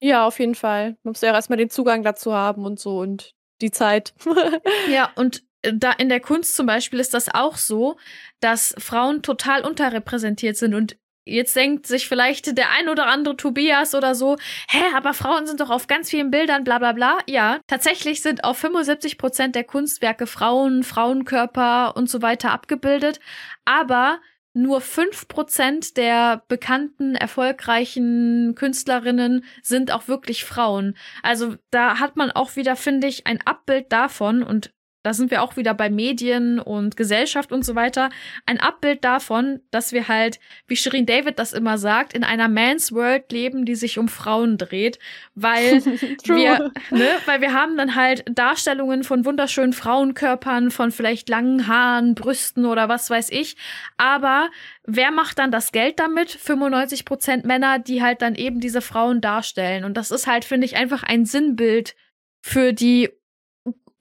[0.02, 0.98] Ja, auf jeden Fall.
[1.04, 4.14] Man muss ja erstmal den Zugang dazu haben und so und die Zeit.
[4.92, 7.98] ja, und äh, da in der Kunst zum Beispiel ist das auch so,
[8.40, 13.94] dass Frauen total unterrepräsentiert sind und Jetzt denkt sich vielleicht der ein oder andere Tobias
[13.94, 14.38] oder so,
[14.70, 17.20] hä, aber Frauen sind doch auf ganz vielen Bildern, bla bla bla.
[17.28, 23.20] Ja, tatsächlich sind auf 75 Prozent der Kunstwerke Frauen, Frauenkörper und so weiter abgebildet.
[23.66, 24.20] Aber
[24.54, 30.98] nur fünf Prozent der bekannten, erfolgreichen Künstlerinnen sind auch wirklich Frauen.
[31.24, 34.72] Also da hat man auch wieder, finde ich, ein Abbild davon und
[35.04, 38.10] da sind wir auch wieder bei Medien und Gesellschaft und so weiter,
[38.46, 42.92] ein Abbild davon, dass wir halt, wie Shirin David das immer sagt, in einer Man's
[42.92, 45.00] World leben, die sich um Frauen dreht,
[45.34, 45.84] weil
[46.26, 52.16] wir, ne, weil wir haben dann halt Darstellungen von wunderschönen Frauenkörpern, von vielleicht langen Haaren,
[52.16, 53.58] Brüsten oder was weiß ich,
[53.98, 54.50] aber
[54.86, 56.32] wer macht dann das Geld damit?
[56.32, 59.84] 95 Prozent Männer, die halt dann eben diese Frauen darstellen.
[59.84, 61.96] Und das ist halt, finde ich, einfach ein Sinnbild
[62.42, 63.10] für die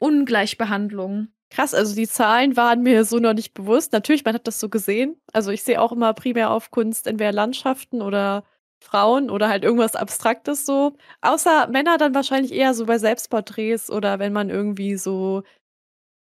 [0.01, 1.29] Ungleichbehandlung.
[1.51, 3.93] Krass, also die Zahlen waren mir so noch nicht bewusst.
[3.93, 5.21] Natürlich, man hat das so gesehen.
[5.33, 8.45] Also ich sehe auch immer primär auf Kunst entweder Landschaften oder
[8.83, 10.97] Frauen oder halt irgendwas Abstraktes so.
[11.21, 15.43] Außer Männer dann wahrscheinlich eher so bei Selbstporträts oder wenn man irgendwie so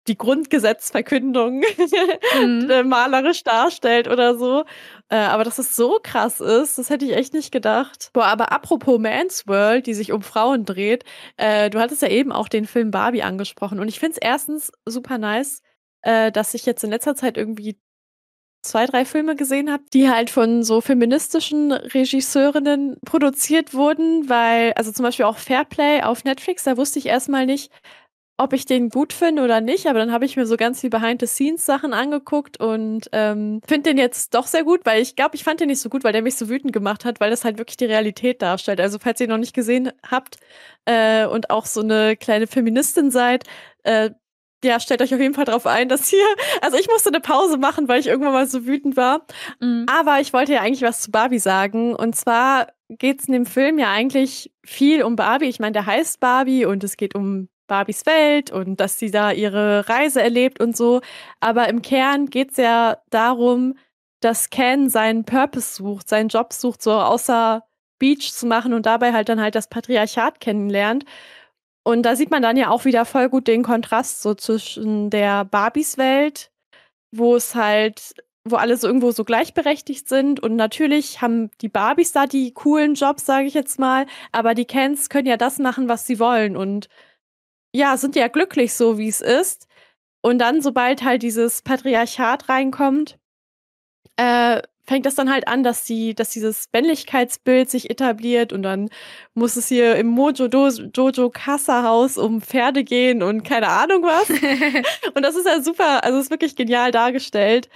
[0.09, 1.61] die Grundgesetzverkündung
[2.41, 2.71] mhm.
[2.71, 4.65] Äh, malerisch darstellt oder so.
[5.09, 8.11] Äh, aber dass es so krass ist, das hätte ich echt nicht gedacht.
[8.13, 11.05] Boah, aber apropos Man's World, die sich um Frauen dreht,
[11.37, 13.79] äh, du hattest ja eben auch den Film Barbie angesprochen.
[13.81, 15.63] Und ich finde es erstens super nice,
[16.03, 17.79] äh, dass ich jetzt in letzter Zeit irgendwie
[18.67, 24.93] zwei, drei Filme gesehen habe, die halt von so feministischen Regisseurinnen produziert wurden, weil, also
[24.93, 27.71] zum Beispiel auch Fairplay auf Netflix, da wusste ich erstmal nicht,
[28.39, 30.91] ob ich den gut finde oder nicht, aber dann habe ich mir so ganz viel
[30.91, 35.61] Behind-the-Scenes-Sachen angeguckt und ähm, finde den jetzt doch sehr gut, weil ich glaube, ich fand
[35.61, 37.79] den nicht so gut, weil der mich so wütend gemacht hat, weil das halt wirklich
[37.79, 38.81] die Realität darstellt.
[38.81, 40.37] Also falls ihr noch nicht gesehen habt
[40.85, 43.45] äh, und auch so eine kleine Feministin seid,
[43.85, 44.11] äh,
[44.65, 46.27] ja, stellt euch auf jeden Fall drauf ein, dass hier,
[46.61, 49.27] also ich musste eine Pause machen, weil ich irgendwann mal so wütend war.
[49.61, 49.87] Mhm.
[49.89, 51.95] Aber ich wollte ja eigentlich was zu Barbie sagen.
[51.95, 55.47] Und zwar geht es in dem Film ja eigentlich viel um Barbie.
[55.47, 59.33] Ich meine, der heißt Barbie und es geht um Barbies Welt und dass sie da
[59.33, 61.01] ihre Reise erlebt und so.
[61.41, 63.75] Aber im Kern geht es ja darum,
[64.21, 67.63] dass Ken seinen Purpose sucht, seinen Job sucht, so außer
[67.99, 71.05] Beach zu machen und dabei halt dann halt das Patriarchat kennenlernt.
[71.85, 75.45] Und da sieht man dann ja auch wieder voll gut den Kontrast so zwischen der
[75.45, 76.51] Barbies Welt,
[77.13, 80.41] wo es halt, wo alle so irgendwo so gleichberechtigt sind.
[80.41, 84.65] Und natürlich haben die Barbies da die coolen Jobs, sage ich jetzt mal, aber die
[84.65, 86.57] Kens können ja das machen, was sie wollen.
[86.57, 86.89] Und
[87.77, 89.69] ja, sind ja glücklich so, wie es ist.
[90.23, 93.19] Und dann, sobald halt dieses Patriarchat reinkommt,
[94.17, 98.89] äh, fängt das dann halt an, dass die, dass dieses Männlichkeitsbild sich etabliert und dann
[99.35, 104.31] muss es hier im Mojo Jojo Casa Haus um Pferde gehen und keine Ahnung was.
[105.15, 107.69] und das ist ja super, also ist wirklich genial dargestellt.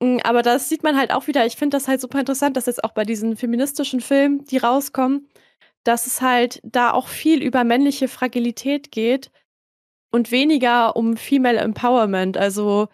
[0.00, 1.46] Mm, aber das sieht man halt auch wieder.
[1.46, 5.28] Ich finde das halt super interessant, dass jetzt auch bei diesen feministischen Filmen, die rauskommen,
[5.88, 9.30] dass es halt da auch viel über männliche Fragilität geht
[10.10, 12.36] und weniger um Female Empowerment.
[12.36, 12.88] Also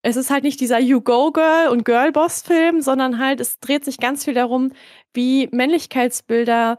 [0.00, 3.84] es ist halt nicht dieser You Go Girl und Girlboss Film, sondern halt es dreht
[3.84, 4.72] sich ganz viel darum,
[5.12, 6.78] wie Männlichkeitsbilder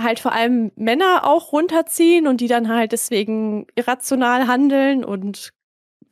[0.00, 5.53] halt vor allem Männer auch runterziehen und die dann halt deswegen irrational handeln und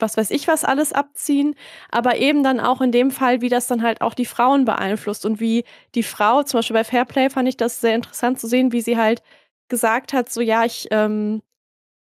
[0.03, 1.55] was weiß ich was alles abziehen,
[1.91, 5.25] aber eben dann auch in dem Fall, wie das dann halt auch die Frauen beeinflusst
[5.27, 8.73] und wie die Frau, zum Beispiel bei Fairplay fand ich das sehr interessant zu sehen,
[8.73, 9.23] wie sie halt
[9.69, 11.43] gesagt hat, so ja, ich, ähm,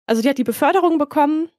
[0.08, 1.50] also die hat die Beförderung bekommen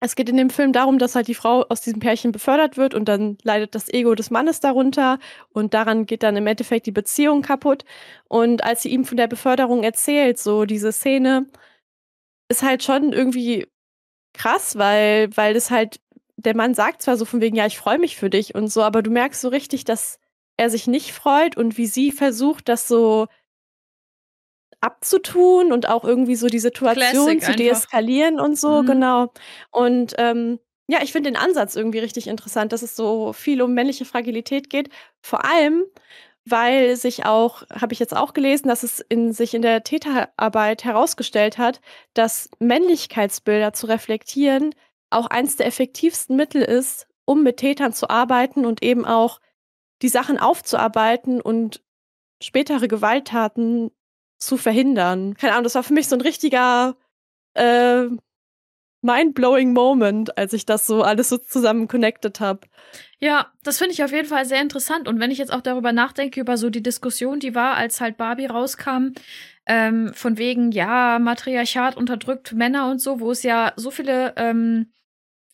[0.00, 2.94] es geht in dem Film darum, dass halt die Frau aus diesem Pärchen befördert wird
[2.94, 5.18] und dann leidet das Ego des Mannes darunter
[5.50, 7.84] und daran geht dann im Endeffekt die Beziehung kaputt.
[8.28, 11.46] Und als sie ihm von der Beförderung erzählt, so diese Szene,
[12.48, 13.66] ist halt schon irgendwie
[14.36, 16.00] krass, weil, weil es halt,
[16.36, 18.82] der Mann sagt zwar so von wegen, ja, ich freue mich für dich und so,
[18.82, 20.18] aber du merkst so richtig, dass
[20.56, 23.26] er sich nicht freut und wie sie versucht, das so
[24.80, 28.86] abzutun und auch irgendwie so die Situation Classic zu deeskalieren und so, mhm.
[28.86, 29.32] genau.
[29.70, 33.74] Und ähm, ja, ich finde den Ansatz irgendwie richtig interessant, dass es so viel um
[33.74, 34.90] männliche Fragilität geht.
[35.20, 35.84] Vor allem,
[36.48, 40.84] weil sich auch, habe ich jetzt auch gelesen, dass es in, sich in der Täterarbeit
[40.84, 41.80] herausgestellt hat,
[42.14, 44.74] dass Männlichkeitsbilder zu reflektieren
[45.10, 49.40] auch eins der effektivsten Mittel ist, um mit Tätern zu arbeiten und eben auch
[50.02, 51.82] die Sachen aufzuarbeiten und
[52.42, 53.90] spätere Gewalttaten
[54.38, 55.34] zu verhindern.
[55.34, 56.96] Keine Ahnung, das war für mich so ein richtiger
[57.54, 58.06] äh,
[59.06, 62.60] mind-blowing Moment, als ich das so alles so zusammen connected habe.
[63.18, 65.08] Ja, das finde ich auf jeden Fall sehr interessant.
[65.08, 68.18] Und wenn ich jetzt auch darüber nachdenke, über so die Diskussion, die war, als halt
[68.18, 69.12] Barbie rauskam,
[69.66, 74.92] ähm, von wegen, ja, Matriarchat unterdrückt Männer und so, wo es ja so viele ähm,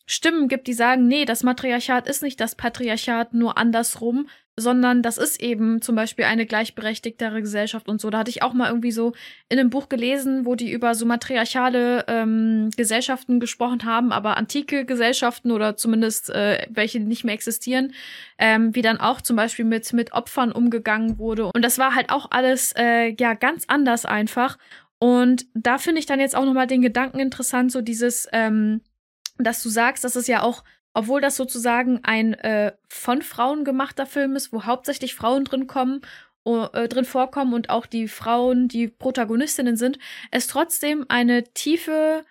[0.05, 5.17] Stimmen gibt, die sagen, nee, das Matriarchat ist nicht das Patriarchat, nur andersrum, sondern das
[5.17, 8.11] ist eben zum Beispiel eine gleichberechtigtere Gesellschaft und so.
[8.11, 9.13] Da hatte ich auch mal irgendwie so
[9.49, 14.85] in einem Buch gelesen, wo die über so matriarchale ähm, Gesellschaften gesprochen haben, aber antike
[14.85, 17.93] Gesellschaften oder zumindest äh, welche nicht mehr existieren,
[18.37, 21.45] ähm, wie dann auch zum Beispiel mit, mit Opfern umgegangen wurde.
[21.53, 24.59] Und das war halt auch alles äh, ja ganz anders einfach.
[24.99, 28.81] Und da finde ich dann jetzt auch nochmal den Gedanken interessant, so dieses, ähm,
[29.37, 34.05] dass du sagst, dass es ja auch obwohl das sozusagen ein äh, von Frauen gemachter
[34.05, 36.01] Film ist, wo hauptsächlich Frauen drin kommen,
[36.45, 39.97] äh, drin vorkommen und auch die Frauen, die Protagonistinnen sind,
[40.31, 42.25] es trotzdem eine tiefe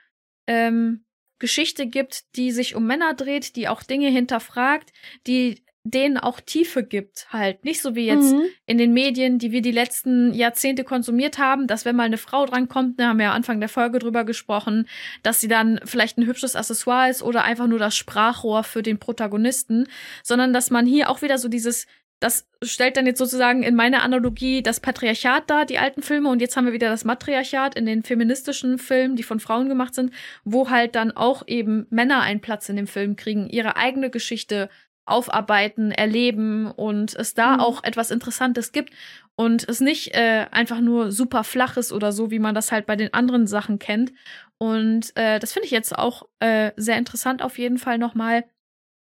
[0.47, 1.05] ähm,
[1.39, 4.93] Geschichte gibt, die sich um Männer dreht, die auch Dinge hinterfragt,
[5.27, 7.65] die denen auch Tiefe gibt, halt.
[7.65, 8.45] Nicht so wie jetzt mhm.
[8.67, 12.47] in den Medien, die wir die letzten Jahrzehnte konsumiert haben, dass wenn mal eine Frau
[12.47, 14.89] drankommt, ne, haben wir ja Anfang der Folge drüber gesprochen,
[15.23, 18.99] dass sie dann vielleicht ein hübsches Accessoire ist oder einfach nur das Sprachrohr für den
[18.99, 19.89] Protagonisten,
[20.23, 21.87] sondern dass man hier auch wieder so dieses
[22.23, 26.41] das stellt dann jetzt sozusagen in meiner Analogie das Patriarchat dar, die alten Filme, und
[26.41, 30.13] jetzt haben wir wieder das Matriarchat in den feministischen Filmen, die von Frauen gemacht sind,
[30.45, 34.71] wo halt dann auch eben Männer einen Platz in dem Film kriegen, ihre eigene Geschichte
[35.05, 37.61] aufarbeiten, erleben und es da mhm.
[37.61, 38.93] auch etwas Interessantes gibt
[39.35, 42.87] und es nicht äh, einfach nur super flach ist oder so, wie man das halt
[42.87, 44.13] bei den anderen Sachen kennt.
[44.59, 48.45] Und äh, das finde ich jetzt auch äh, sehr interessant auf jeden Fall nochmal.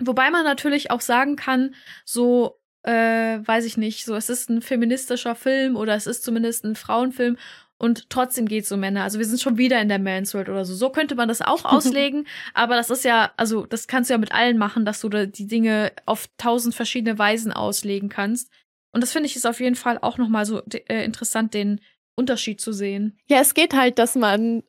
[0.00, 1.74] Wobei man natürlich auch sagen kann,
[2.05, 6.64] so äh, weiß ich nicht, so es ist ein feministischer Film oder es ist zumindest
[6.64, 7.37] ein Frauenfilm
[7.81, 9.05] und trotzdem geht's um Männer.
[9.05, 10.75] Also wir sind schon wieder in der Man's World oder so.
[10.75, 14.19] So könnte man das auch auslegen, aber das ist ja, also das kannst du ja
[14.19, 18.51] mit allen machen, dass du da die Dinge auf tausend verschiedene Weisen auslegen kannst.
[18.93, 21.81] Und das finde ich ist auf jeden Fall auch nochmal so äh, interessant, den
[22.16, 23.19] Unterschied zu sehen.
[23.29, 24.62] Ja, es geht halt, dass man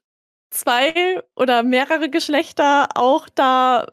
[0.50, 3.88] zwei oder mehrere Geschlechter auch da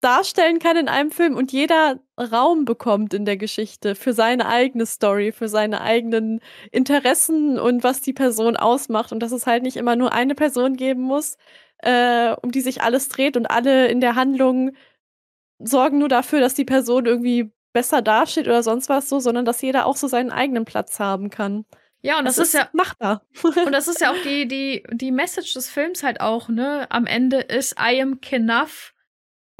[0.00, 4.86] darstellen kann in einem Film und jeder Raum bekommt in der Geschichte für seine eigene
[4.86, 9.76] Story, für seine eigenen Interessen und was die Person ausmacht und dass es halt nicht
[9.76, 11.36] immer nur eine Person geben muss,
[11.78, 14.72] äh, um die sich alles dreht und alle in der Handlung
[15.58, 19.62] sorgen nur dafür, dass die Person irgendwie besser dasteht oder sonst was so, sondern dass
[19.62, 21.64] jeder auch so seinen eigenen Platz haben kann.
[22.02, 23.22] Ja, und das, das ist, ist ja machbar.
[23.42, 26.86] und das ist ja auch die, die, die Message des Films halt auch, ne?
[26.90, 28.94] Am Ende ist I am Kenaf.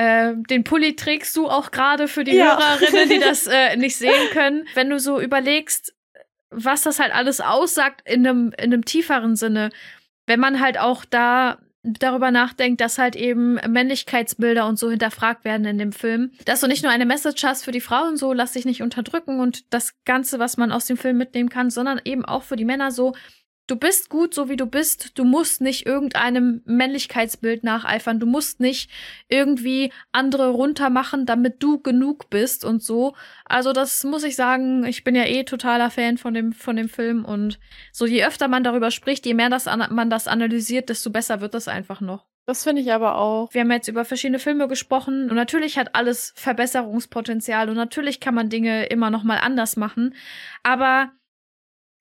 [0.01, 2.59] Äh, den Pulli trägst du auch gerade für die ja.
[2.59, 4.67] Hörerinnen, die das äh, nicht sehen können.
[4.73, 5.95] Wenn du so überlegst,
[6.49, 9.69] was das halt alles aussagt in einem, in einem tieferen Sinne,
[10.27, 15.67] wenn man halt auch da darüber nachdenkt, dass halt eben Männlichkeitsbilder und so hinterfragt werden
[15.67, 16.33] in dem Film.
[16.47, 19.39] Dass du nicht nur eine Message hast für die Frauen so, lass dich nicht unterdrücken
[19.39, 22.65] und das Ganze, was man aus dem Film mitnehmen kann, sondern eben auch für die
[22.65, 23.13] Männer so,
[23.71, 25.17] Du bist gut, so wie du bist.
[25.17, 28.19] Du musst nicht irgendeinem Männlichkeitsbild nacheifern.
[28.19, 28.91] Du musst nicht
[29.29, 33.15] irgendwie andere runtermachen, damit du genug bist und so.
[33.45, 36.89] Also das muss ich sagen, ich bin ja eh totaler Fan von dem, von dem
[36.89, 37.61] Film und
[37.93, 41.55] so je öfter man darüber spricht, je mehr das man das analysiert, desto besser wird
[41.55, 42.27] das einfach noch.
[42.47, 43.55] Das finde ich aber auch.
[43.55, 48.35] Wir haben jetzt über verschiedene Filme gesprochen und natürlich hat alles Verbesserungspotenzial und natürlich kann
[48.35, 50.17] man Dinge immer noch mal anders machen,
[50.65, 51.13] aber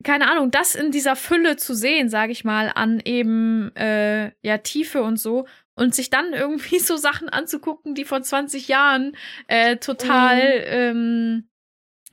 [0.04, 4.58] keine Ahnung, das in dieser Fülle zu sehen, sage ich mal, an eben äh, ja
[4.60, 9.16] Tiefe und so und sich dann irgendwie so Sachen anzugucken, die vor 20 Jahren
[9.48, 10.66] äh, total mhm.
[10.68, 11.50] ähm,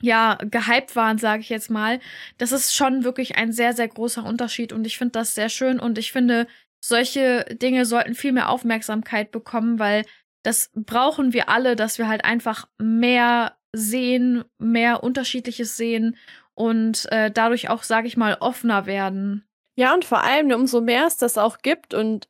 [0.01, 2.01] ja gehypt waren, sage ich jetzt mal.
[2.39, 5.79] Das ist schon wirklich ein sehr sehr großer Unterschied und ich finde das sehr schön
[5.79, 6.47] und ich finde
[6.81, 10.05] solche Dinge sollten viel mehr Aufmerksamkeit bekommen, weil
[10.43, 16.17] das brauchen wir alle, dass wir halt einfach mehr sehen, mehr unterschiedliches sehen
[16.57, 19.47] und äh, dadurch auch, sage ich mal, offener werden.
[19.77, 22.29] Ja, und vor allem, umso mehr es das auch gibt und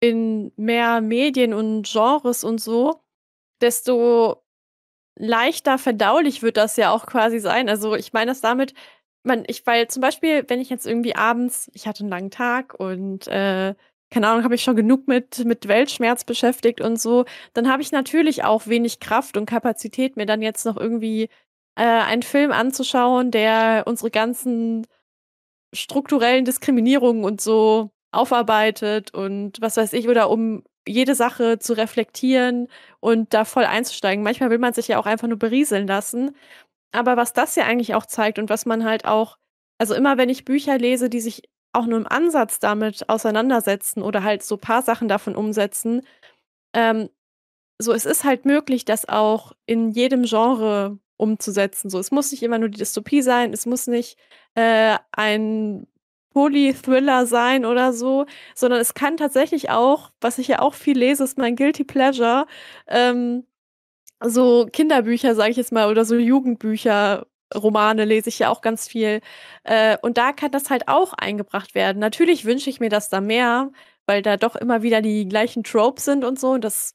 [0.00, 3.00] in mehr Medien und Genres und so,
[3.60, 4.42] desto
[5.16, 7.68] leichter verdaulich wird das ja auch quasi sein.
[7.68, 8.74] Also ich meine das damit,
[9.24, 12.74] man, ich, weil zum Beispiel, wenn ich jetzt irgendwie abends, ich hatte einen langen Tag
[12.74, 13.74] und äh,
[14.10, 17.92] keine Ahnung, habe ich schon genug mit, mit Weltschmerz beschäftigt und so, dann habe ich
[17.92, 21.28] natürlich auch wenig Kraft und Kapazität, mir dann jetzt noch irgendwie
[21.78, 24.86] äh, einen Film anzuschauen, der unsere ganzen
[25.74, 32.68] strukturellen Diskriminierungen und so aufarbeitet und was weiß ich, oder um jede Sache zu reflektieren
[33.00, 34.24] und da voll einzusteigen.
[34.24, 36.34] Manchmal will man sich ja auch einfach nur berieseln lassen.
[36.92, 39.38] Aber was das ja eigentlich auch zeigt und was man halt auch,
[39.78, 44.24] also immer wenn ich Bücher lese, die sich auch nur im Ansatz damit auseinandersetzen oder
[44.24, 46.02] halt so paar Sachen davon umsetzen,
[46.74, 47.10] ähm,
[47.80, 51.90] so es ist halt möglich, dass auch in jedem Genre umzusetzen.
[51.90, 54.16] So, es muss nicht immer nur die Dystopie sein, es muss nicht
[54.54, 55.86] äh, ein
[56.32, 61.24] Poly-Thriller sein oder so, sondern es kann tatsächlich auch, was ich ja auch viel lese,
[61.24, 62.46] ist mein Guilty Pleasure,
[62.86, 63.44] ähm,
[64.20, 68.88] so Kinderbücher, sage ich jetzt mal, oder so Jugendbücher, Romane lese ich ja auch ganz
[68.88, 69.20] viel.
[69.64, 71.98] Äh, und da kann das halt auch eingebracht werden.
[71.98, 73.70] Natürlich wünsche ich mir das da mehr,
[74.06, 76.50] weil da doch immer wieder die gleichen Tropes sind und so.
[76.50, 76.94] Und das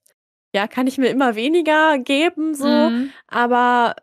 [0.54, 2.68] ja, kann ich mir immer weniger geben, so.
[2.68, 3.12] Mhm.
[3.28, 3.96] Aber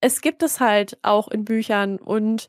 [0.00, 2.48] es gibt es halt auch in Büchern und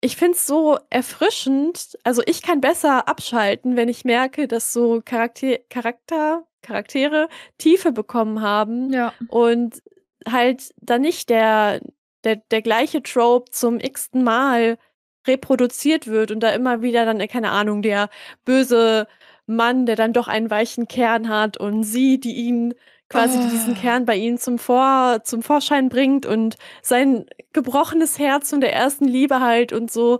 [0.00, 1.98] ich finde es so erfrischend.
[2.04, 7.28] Also ich kann besser abschalten, wenn ich merke, dass so Charakter, Charakter, Charaktere
[7.58, 9.12] Tiefe bekommen haben ja.
[9.28, 9.82] und
[10.26, 11.80] halt dann nicht der,
[12.24, 14.78] der, der gleiche Trope zum x-ten Mal
[15.26, 18.08] reproduziert wird und da immer wieder dann, keine Ahnung, der
[18.44, 19.06] böse
[19.46, 22.74] Mann, der dann doch einen weichen Kern hat und sie, die ihn
[23.08, 23.48] quasi oh.
[23.50, 28.72] diesen Kern bei ihnen zum, Vor zum Vorschein bringt und sein gebrochenes Herz von der
[28.72, 30.18] ersten Liebe halt und so.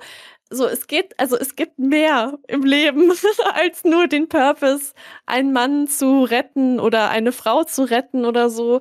[0.50, 3.12] So, es geht, also es gibt mehr im Leben
[3.54, 4.94] als nur den Purpose,
[5.26, 8.80] einen Mann zu retten oder eine Frau zu retten oder so.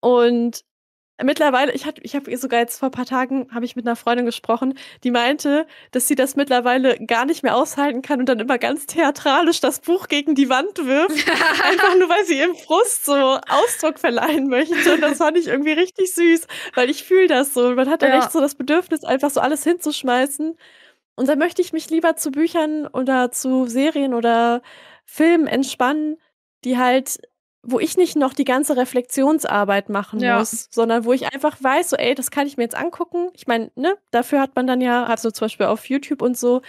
[0.00, 0.64] Und
[1.22, 3.94] mittlerweile, ich hatte, ich habe sogar jetzt vor ein paar Tagen habe ich mit einer
[3.94, 8.40] Freundin gesprochen, die meinte, dass sie das mittlerweile gar nicht mehr aushalten kann und dann
[8.40, 11.28] immer ganz theatralisch das Buch gegen die Wand wirft,
[11.64, 14.94] einfach nur weil sie ihrem Frust so Ausdruck verleihen möchte.
[14.94, 17.74] Und das fand ich irgendwie richtig süß, weil ich fühle das so.
[17.74, 18.18] Man hat dann ja.
[18.18, 20.56] echt so das Bedürfnis, einfach so alles hinzuschmeißen.
[21.16, 24.62] Und dann möchte ich mich lieber zu Büchern oder zu Serien oder
[25.04, 26.16] Filmen entspannen,
[26.64, 27.20] die halt
[27.66, 30.38] wo ich nicht noch die ganze Reflexionsarbeit machen ja.
[30.38, 33.30] muss, sondern wo ich einfach weiß, so, ey, das kann ich mir jetzt angucken.
[33.34, 36.62] Ich meine, ne, dafür hat man dann ja, also zum Beispiel auf YouTube und so,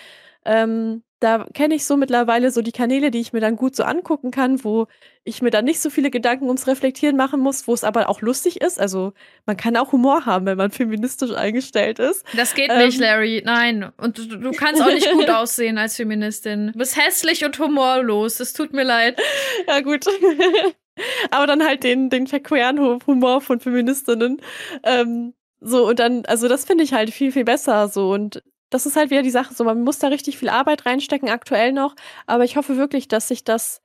[0.46, 3.84] ähm, da kenne ich so mittlerweile so die Kanäle, die ich mir dann gut so
[3.84, 4.88] angucken kann, wo
[5.24, 8.22] ich mir dann nicht so viele Gedanken ums Reflektieren machen muss, wo es aber auch
[8.22, 8.80] lustig ist.
[8.80, 9.14] Also
[9.46, 12.26] man kann auch Humor haben, wenn man feministisch eingestellt ist.
[12.36, 13.42] Das geht ähm, nicht, Larry.
[13.44, 13.92] Nein.
[13.98, 16.74] Und du, du kannst auch nicht gut aussehen als Feministin.
[16.74, 18.40] Du bist hässlich und humorlos.
[18.40, 19.20] Es tut mir leid.
[19.68, 20.06] Ja, gut.
[21.32, 24.42] aber dann halt den, den verqueren Humor von Feministinnen.
[24.84, 28.12] Ähm, so, und dann, also das finde ich halt viel, viel besser so.
[28.12, 31.30] Und das ist halt wieder die Sache, so man muss da richtig viel Arbeit reinstecken,
[31.30, 31.96] aktuell noch.
[32.28, 33.82] Aber ich hoffe wirklich, dass sich das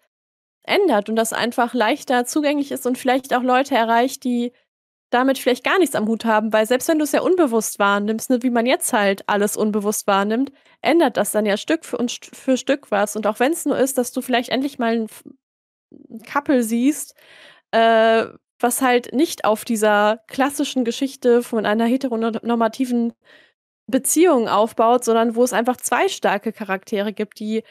[0.64, 4.52] ändert und das einfach leichter zugänglich ist und vielleicht auch Leute erreicht, die
[5.10, 8.30] damit vielleicht gar nichts am Hut haben, weil selbst wenn du es ja unbewusst wahrnimmst,
[8.30, 10.52] ne, wie man jetzt halt alles unbewusst wahrnimmt,
[10.82, 13.16] ändert das dann ja Stück für, und für Stück was.
[13.16, 15.06] Und auch wenn es nur ist, dass du vielleicht endlich mal
[16.26, 17.14] Couple siehst,
[17.72, 18.26] äh,
[18.58, 23.14] was halt nicht auf dieser klassischen Geschichte von einer heteronormativen
[23.86, 27.62] Beziehung aufbaut, sondern wo es einfach zwei starke Charaktere gibt, die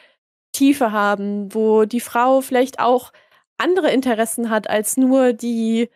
[0.52, 3.12] Tiefe haben, wo die Frau vielleicht auch
[3.58, 5.90] andere Interessen hat, als nur die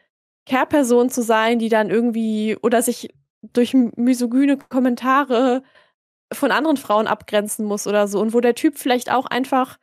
[0.47, 3.09] Care-Person zu sein, die dann irgendwie oder sich
[3.43, 5.63] durch misogyne Kommentare
[6.33, 8.21] von anderen Frauen abgrenzen muss oder so.
[8.21, 9.79] Und wo der Typ vielleicht auch einfach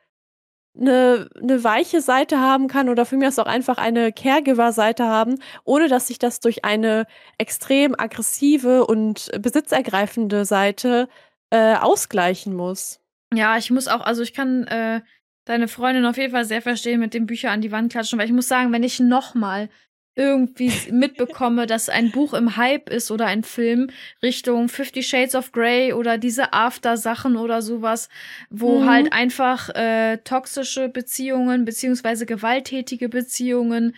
[0.80, 5.40] eine, eine weiche Seite haben kann oder für mich ist auch einfach eine Caregiver-Seite haben,
[5.64, 7.06] ohne dass sich das durch eine
[7.38, 11.10] extrem aggressive und besitzergreifende Seite
[11.50, 13.00] äh, ausgleichen muss.
[13.34, 15.02] Ja, ich muss auch, also ich kann äh,
[15.46, 18.28] deine Freundin auf jeden Fall sehr verstehen mit dem Bücher an die Wand klatschen, weil
[18.28, 19.70] ich muss sagen, wenn ich nochmal
[20.16, 23.89] irgendwie mitbekomme, dass ein Buch im Hype ist oder ein Film
[24.22, 28.09] Richtung Fifty Shades of Grey oder diese After-Sachen oder sowas,
[28.49, 28.89] wo mhm.
[28.89, 33.95] halt einfach äh, toxische Beziehungen beziehungsweise gewalttätige Beziehungen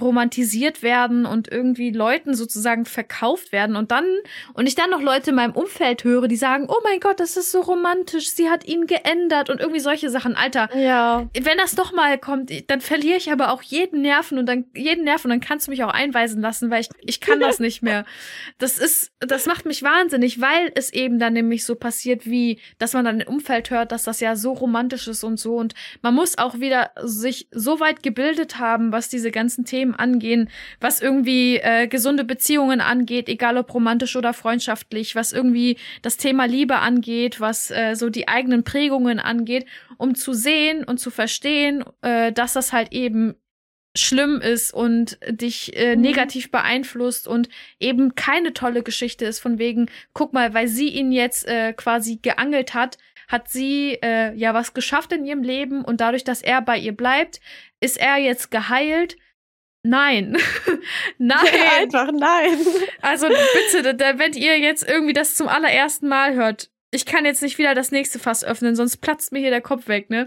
[0.00, 4.04] romantisiert werden und irgendwie Leuten sozusagen verkauft werden und dann
[4.52, 7.36] und ich dann noch Leute in meinem Umfeld höre, die sagen, oh mein Gott, das
[7.36, 10.68] ist so romantisch, sie hat ihn geändert und irgendwie solche Sachen, Alter.
[10.76, 11.28] Ja.
[11.40, 15.04] Wenn das doch mal kommt, dann verliere ich aber auch jeden Nerven und dann jeden
[15.04, 17.82] Nerv und dann kannst du mich auch einweisen lassen, weil ich ich kann das nicht
[17.82, 18.04] mehr.
[18.58, 22.94] Das ist das macht mich wahnsinnig, weil es eben dann nämlich so passiert, wie dass
[22.94, 26.14] man dann im Umfeld hört, dass das ja so romantisch ist und so und man
[26.14, 30.48] muss auch wieder sich so weit gebildet haben, was diese ganzen Themen Themen angehen,
[30.80, 36.46] was irgendwie äh, gesunde Beziehungen angeht, egal ob romantisch oder freundschaftlich, was irgendwie das Thema
[36.46, 39.66] Liebe angeht, was äh, so die eigenen Prägungen angeht,
[39.98, 43.34] um zu sehen und zu verstehen, äh, dass das halt eben
[43.96, 46.02] schlimm ist und dich äh, mhm.
[46.02, 51.12] negativ beeinflusst und eben keine tolle Geschichte ist von wegen, guck mal, weil sie ihn
[51.12, 56.00] jetzt äh, quasi geangelt hat, hat sie äh, ja was geschafft in ihrem Leben und
[56.00, 57.40] dadurch, dass er bei ihr bleibt,
[57.80, 59.16] ist er jetzt geheilt
[59.84, 60.36] Nein.
[61.18, 61.44] nein.
[61.44, 62.58] Ja, einfach nein.
[63.02, 67.58] Also bitte, wenn ihr jetzt irgendwie das zum allerersten Mal hört, ich kann jetzt nicht
[67.58, 70.26] wieder das nächste Fass öffnen, sonst platzt mir hier der Kopf weg, ne?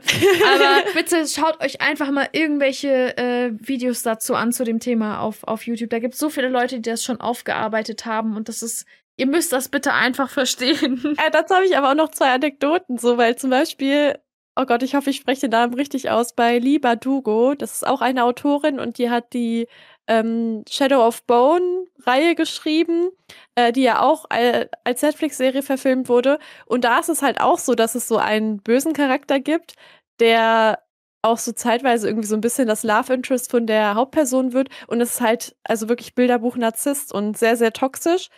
[0.53, 5.43] Aber bitte schaut euch einfach mal irgendwelche äh, Videos dazu an zu dem Thema auf,
[5.43, 5.89] auf YouTube.
[5.89, 8.85] Da gibt es so viele Leute, die das schon aufgearbeitet haben und das ist,
[9.15, 11.15] ihr müsst das bitte einfach verstehen.
[11.25, 14.19] Äh, dazu habe ich aber auch noch zwei Anekdoten, so, weil zum Beispiel
[14.57, 17.53] oh Gott, ich hoffe, ich spreche den Namen richtig aus, bei Liba Dugo.
[17.55, 19.67] Das ist auch eine Autorin und die hat die
[20.07, 23.09] ähm, Shadow of Bone Reihe geschrieben,
[23.55, 26.39] äh, die ja auch als Netflix-Serie verfilmt wurde.
[26.65, 29.73] Und da ist es halt auch so, dass es so einen bösen Charakter gibt,
[30.19, 30.79] der
[31.21, 34.69] auch so zeitweise irgendwie so ein bisschen das Love Interest von der Hauptperson wird.
[34.87, 38.29] Und es ist halt also wirklich Bilderbuch Narzisst und sehr, sehr toxisch.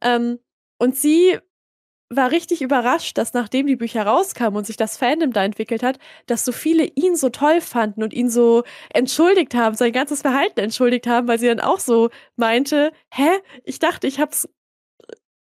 [0.00, 0.38] Ähm,
[0.78, 1.38] und sie
[2.10, 5.98] war richtig überrascht, dass nachdem die Bücher rauskamen und sich das Fandom da entwickelt hat,
[6.26, 10.60] dass so viele ihn so toll fanden und ihn so entschuldigt haben, sein ganzes Verhalten
[10.60, 13.28] entschuldigt haben, weil sie dann auch so meinte, hä,
[13.64, 14.48] ich dachte, ich hab's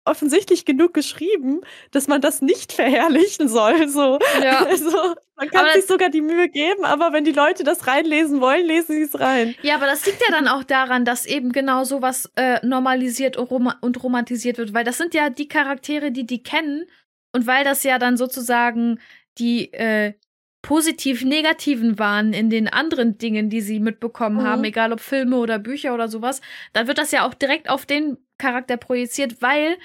[0.05, 3.87] offensichtlich genug geschrieben, dass man das nicht verherrlichen soll.
[3.89, 4.19] So.
[4.41, 4.65] Ja.
[4.75, 8.41] Also, man kann aber sich sogar die Mühe geben, aber wenn die Leute das reinlesen
[8.41, 9.55] wollen, lesen sie es rein.
[9.61, 13.49] Ja, aber das liegt ja dann auch daran, dass eben genau sowas äh, normalisiert und,
[13.51, 16.85] rom und romantisiert wird, weil das sind ja die Charaktere, die die kennen
[17.33, 18.99] und weil das ja dann sozusagen
[19.37, 20.13] die äh,
[20.61, 24.47] positiv-negativen waren in den anderen Dingen, die sie mitbekommen mhm.
[24.47, 26.41] haben, egal ob Filme oder Bücher oder sowas,
[26.73, 29.77] dann wird das ja auch direkt auf den Charakter projiziert, weil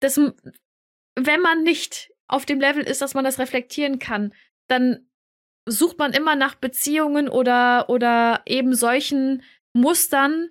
[0.00, 0.20] das,
[1.14, 4.32] wenn man nicht auf dem Level ist, dass man das reflektieren kann,
[4.68, 5.06] dann
[5.66, 10.50] sucht man immer nach Beziehungen oder, oder eben solchen Mustern,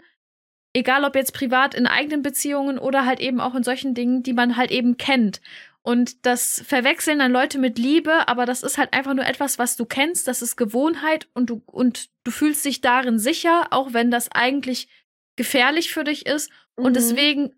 [0.73, 4.34] egal ob jetzt privat in eigenen Beziehungen oder halt eben auch in solchen Dingen, die
[4.34, 5.41] man halt eben kennt.
[5.82, 9.78] Und das verwechseln dann Leute mit Liebe, aber das ist halt einfach nur etwas, was
[9.78, 14.09] du kennst, das ist Gewohnheit und du, und du fühlst dich darin sicher, auch wenn
[14.09, 14.89] das eigentlich
[15.36, 16.49] gefährlich für dich ist.
[16.78, 16.86] Mhm.
[16.86, 17.53] Und deswegen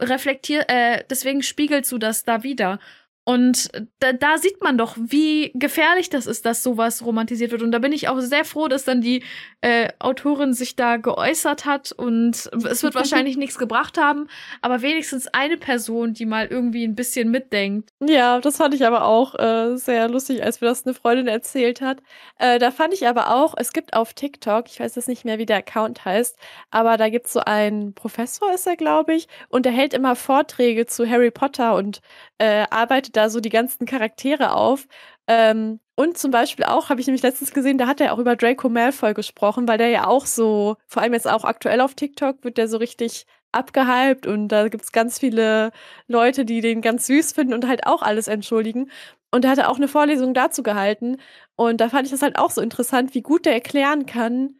[0.00, 2.78] reflektier, äh, deswegen spiegelst du das da wieder.
[3.24, 3.70] Und
[4.00, 7.62] da, da, sieht man doch, wie gefährlich das ist, dass sowas romantisiert wird.
[7.62, 9.22] Und da bin ich auch sehr froh, dass dann die
[9.60, 11.92] äh, Autorin sich da geäußert hat.
[11.92, 14.26] Und es wird wahrscheinlich nichts gebracht haben,
[14.60, 17.90] aber wenigstens eine Person, die mal irgendwie ein bisschen mitdenkt.
[18.00, 21.80] Ja, das fand ich aber auch äh, sehr lustig, als mir das eine Freundin erzählt
[21.80, 22.02] hat.
[22.38, 25.38] Äh, da fand ich aber auch, es gibt auf TikTok, ich weiß jetzt nicht mehr,
[25.38, 26.36] wie der Account heißt,
[26.72, 30.86] aber da gibt's so einen Professor, ist er, glaube ich, und der hält immer Vorträge
[30.86, 32.00] zu Harry Potter und
[32.38, 32.64] äh,
[33.12, 34.86] arbeitet da so die ganzen Charaktere auf.
[35.26, 38.34] Ähm, Und zum Beispiel auch, habe ich nämlich letztens gesehen, da hat er auch über
[38.36, 42.42] Draco Malfoy gesprochen, weil der ja auch so, vor allem jetzt auch aktuell auf TikTok,
[42.44, 45.72] wird der so richtig abgehypt und da gibt es ganz viele
[46.08, 48.90] Leute, die den ganz süß finden und halt auch alles entschuldigen.
[49.30, 51.18] Und er hatte auch eine Vorlesung dazu gehalten.
[51.56, 54.56] Und da fand ich das halt auch so interessant, wie gut der erklären kann,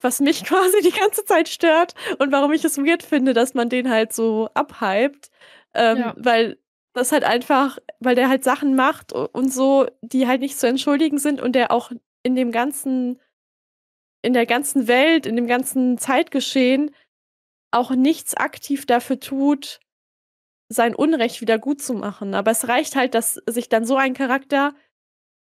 [0.00, 3.68] was mich quasi die ganze Zeit stört und warum ich es weird finde, dass man
[3.68, 5.30] den halt so abhypt.
[5.74, 6.14] Ähm, ja.
[6.16, 6.58] Weil
[6.94, 11.18] das halt einfach, weil der halt Sachen macht und so, die halt nicht zu entschuldigen
[11.18, 11.90] sind und der auch
[12.22, 13.20] in dem ganzen,
[14.22, 16.90] in der ganzen Welt, in dem ganzen Zeitgeschehen
[17.72, 19.80] auch nichts aktiv dafür tut,
[20.68, 22.34] sein Unrecht wieder gut zu machen.
[22.34, 24.74] Aber es reicht halt, dass sich dann so ein Charakter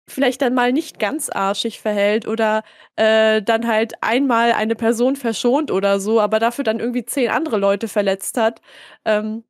[0.09, 2.65] vielleicht dann mal nicht ganz arschig verhält oder
[2.97, 7.59] äh, dann halt einmal eine Person verschont oder so, aber dafür dann irgendwie zehn andere
[7.59, 8.61] Leute verletzt hat.
[9.05, 9.45] Ähm,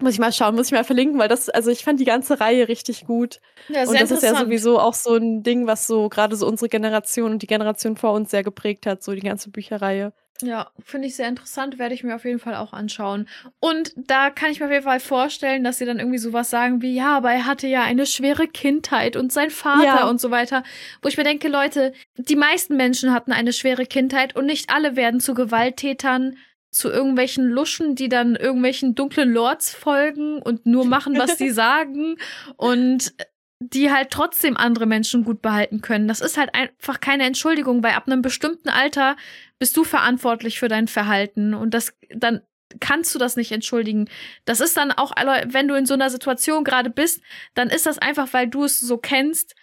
[0.00, 2.40] muss ich mal schauen, muss ich mal verlinken, weil das, also ich fand die ganze
[2.40, 3.40] Reihe richtig gut.
[3.68, 6.68] Ja, und das ist ja sowieso auch so ein Ding, was so gerade so unsere
[6.68, 10.12] Generation und die Generation vor uns sehr geprägt hat, so die ganze Bücherreihe.
[10.40, 13.28] Ja, finde ich sehr interessant, werde ich mir auf jeden Fall auch anschauen.
[13.60, 16.82] Und da kann ich mir auf jeden Fall vorstellen, dass sie dann irgendwie sowas sagen
[16.82, 20.08] wie, ja, aber er hatte ja eine schwere Kindheit und sein Vater ja.
[20.08, 20.64] und so weiter.
[21.00, 24.96] Wo ich mir denke, Leute, die meisten Menschen hatten eine schwere Kindheit und nicht alle
[24.96, 26.36] werden zu Gewalttätern,
[26.72, 32.16] zu irgendwelchen Luschen, die dann irgendwelchen dunklen Lords folgen und nur machen, was sie sagen.
[32.56, 33.14] Und
[33.60, 36.08] die halt trotzdem andere Menschen gut behalten können.
[36.08, 39.16] Das ist halt einfach keine Entschuldigung, weil ab einem bestimmten Alter
[39.60, 42.40] bist du verantwortlich für dein Verhalten und das dann
[42.80, 44.08] kannst du das nicht entschuldigen.
[44.46, 45.12] Das ist dann auch,
[45.46, 47.20] wenn du in so einer Situation gerade bist,
[47.54, 49.54] dann ist das einfach, weil du es so kennst.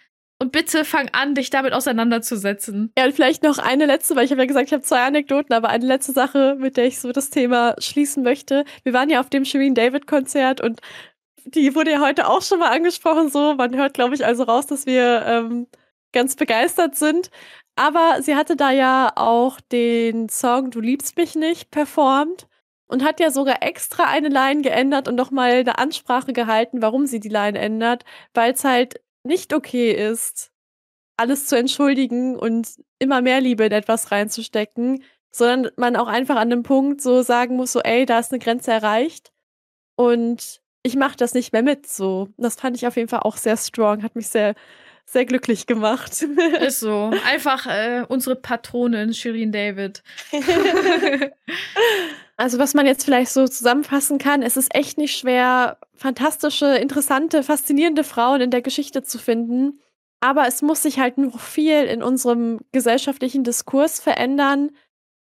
[0.42, 2.94] Und bitte fang an, dich damit auseinanderzusetzen.
[2.98, 5.54] Ja, und vielleicht noch eine letzte, weil ich habe ja gesagt, ich habe zwei Anekdoten,
[5.54, 8.64] aber eine letzte Sache, mit der ich so das Thema schließen möchte.
[8.84, 10.80] Wir waren ja auf dem Shireen David Konzert und
[11.46, 13.30] die wurde ja heute auch schon mal angesprochen.
[13.30, 15.68] So, man hört, glaube ich, also raus, dass wir ähm,
[16.14, 17.30] ganz begeistert sind.
[17.76, 22.48] Aber sie hatte da ja auch den Song Du liebst mich nicht performt
[22.88, 27.20] und hat ja sogar extra eine Line geändert und nochmal eine Ansprache gehalten, warum sie
[27.20, 30.52] die Line ändert, weil es halt nicht okay ist,
[31.16, 32.68] alles zu entschuldigen und
[32.98, 37.56] immer mehr Liebe in etwas reinzustecken, sondern man auch einfach an dem Punkt so sagen
[37.56, 39.32] muss, so, ey, da ist eine Grenze erreicht
[39.96, 41.88] und ich mache das nicht mehr mit.
[41.88, 44.56] So, das fand ich auf jeden Fall auch sehr strong, hat mich sehr,
[45.06, 46.22] sehr glücklich gemacht.
[46.62, 47.12] Ist so.
[47.26, 50.04] Einfach äh, unsere Patronin Shirin David.
[52.40, 57.44] also, was man jetzt vielleicht so zusammenfassen kann, es ist echt nicht schwer, fantastische, interessante,
[57.44, 59.82] faszinierende Frauen in der Geschichte zu finden.
[60.22, 64.72] Aber es muss sich halt noch viel in unserem gesellschaftlichen Diskurs verändern.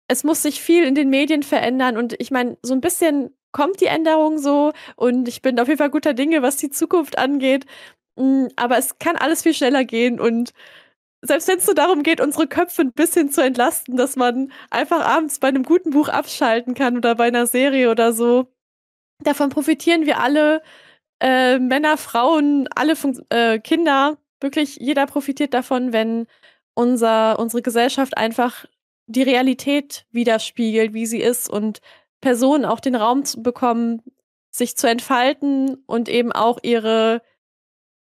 [0.08, 1.98] Es muss sich viel in den Medien verändern.
[1.98, 5.78] Und ich meine, so ein bisschen kommt die Änderung so und ich bin auf jeden
[5.78, 7.68] Fall guter Dinge, was die Zukunft angeht.
[8.16, 10.52] Mm, aber es kann alles viel schneller gehen und
[11.24, 15.02] selbst wenn es so darum geht, unsere Köpfe ein bisschen zu entlasten, dass man einfach
[15.06, 18.48] abends bei einem guten Buch abschalten kann oder bei einer Serie oder so,
[19.22, 20.62] davon profitieren wir alle,
[21.22, 26.28] äh, Männer, Frauen, alle Fun äh, Kinder, wirklich jeder profitiert davon, wenn
[26.74, 28.66] unser, unsere Gesellschaft einfach
[29.08, 31.80] die Realität widerspiegelt, wie sie ist und
[32.22, 34.02] Personen auch den Raum zu bekommen,
[34.52, 37.22] sich zu entfalten und eben auch ihre,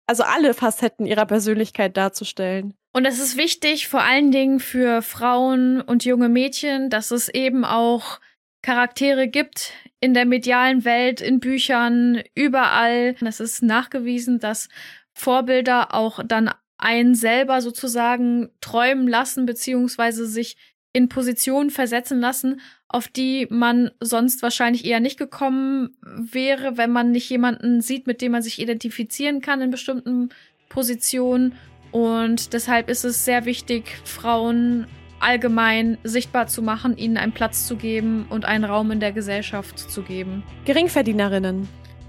[0.06, 2.74] also alle Facetten ihrer Persönlichkeit darzustellen.
[2.92, 7.64] Und es ist wichtig, vor allen Dingen für Frauen und junge Mädchen, dass es eben
[7.64, 8.20] auch
[8.60, 13.16] Charaktere gibt in der medialen Welt, in Büchern, überall.
[13.24, 14.68] Es ist nachgewiesen, dass
[15.14, 20.56] Vorbilder auch dann einen selber sozusagen träumen lassen, beziehungsweise sich
[20.92, 27.10] in Positionen versetzen lassen, auf die man sonst wahrscheinlich eher nicht gekommen wäre, wenn man
[27.10, 30.28] nicht jemanden sieht, mit dem man sich identifizieren kann in bestimmten
[30.68, 31.54] Positionen.
[31.92, 34.86] Und deshalb ist es sehr wichtig, Frauen
[35.20, 39.78] allgemein sichtbar zu machen, ihnen einen Platz zu geben und einen Raum in der Gesellschaft
[39.78, 40.42] zu geben.
[40.64, 41.68] Geringverdienerinnen.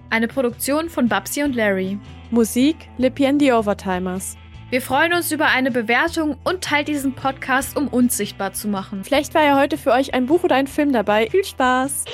[0.09, 1.99] Eine Produktion von Babsi und Larry.
[2.31, 4.37] Musik Lippy and the Overtimers.
[4.69, 9.03] Wir freuen uns über eine Bewertung und teilt diesen Podcast, um uns sichtbar zu machen.
[9.03, 11.29] Vielleicht war ja heute für euch ein Buch oder ein Film dabei.
[11.29, 12.05] Viel Spaß!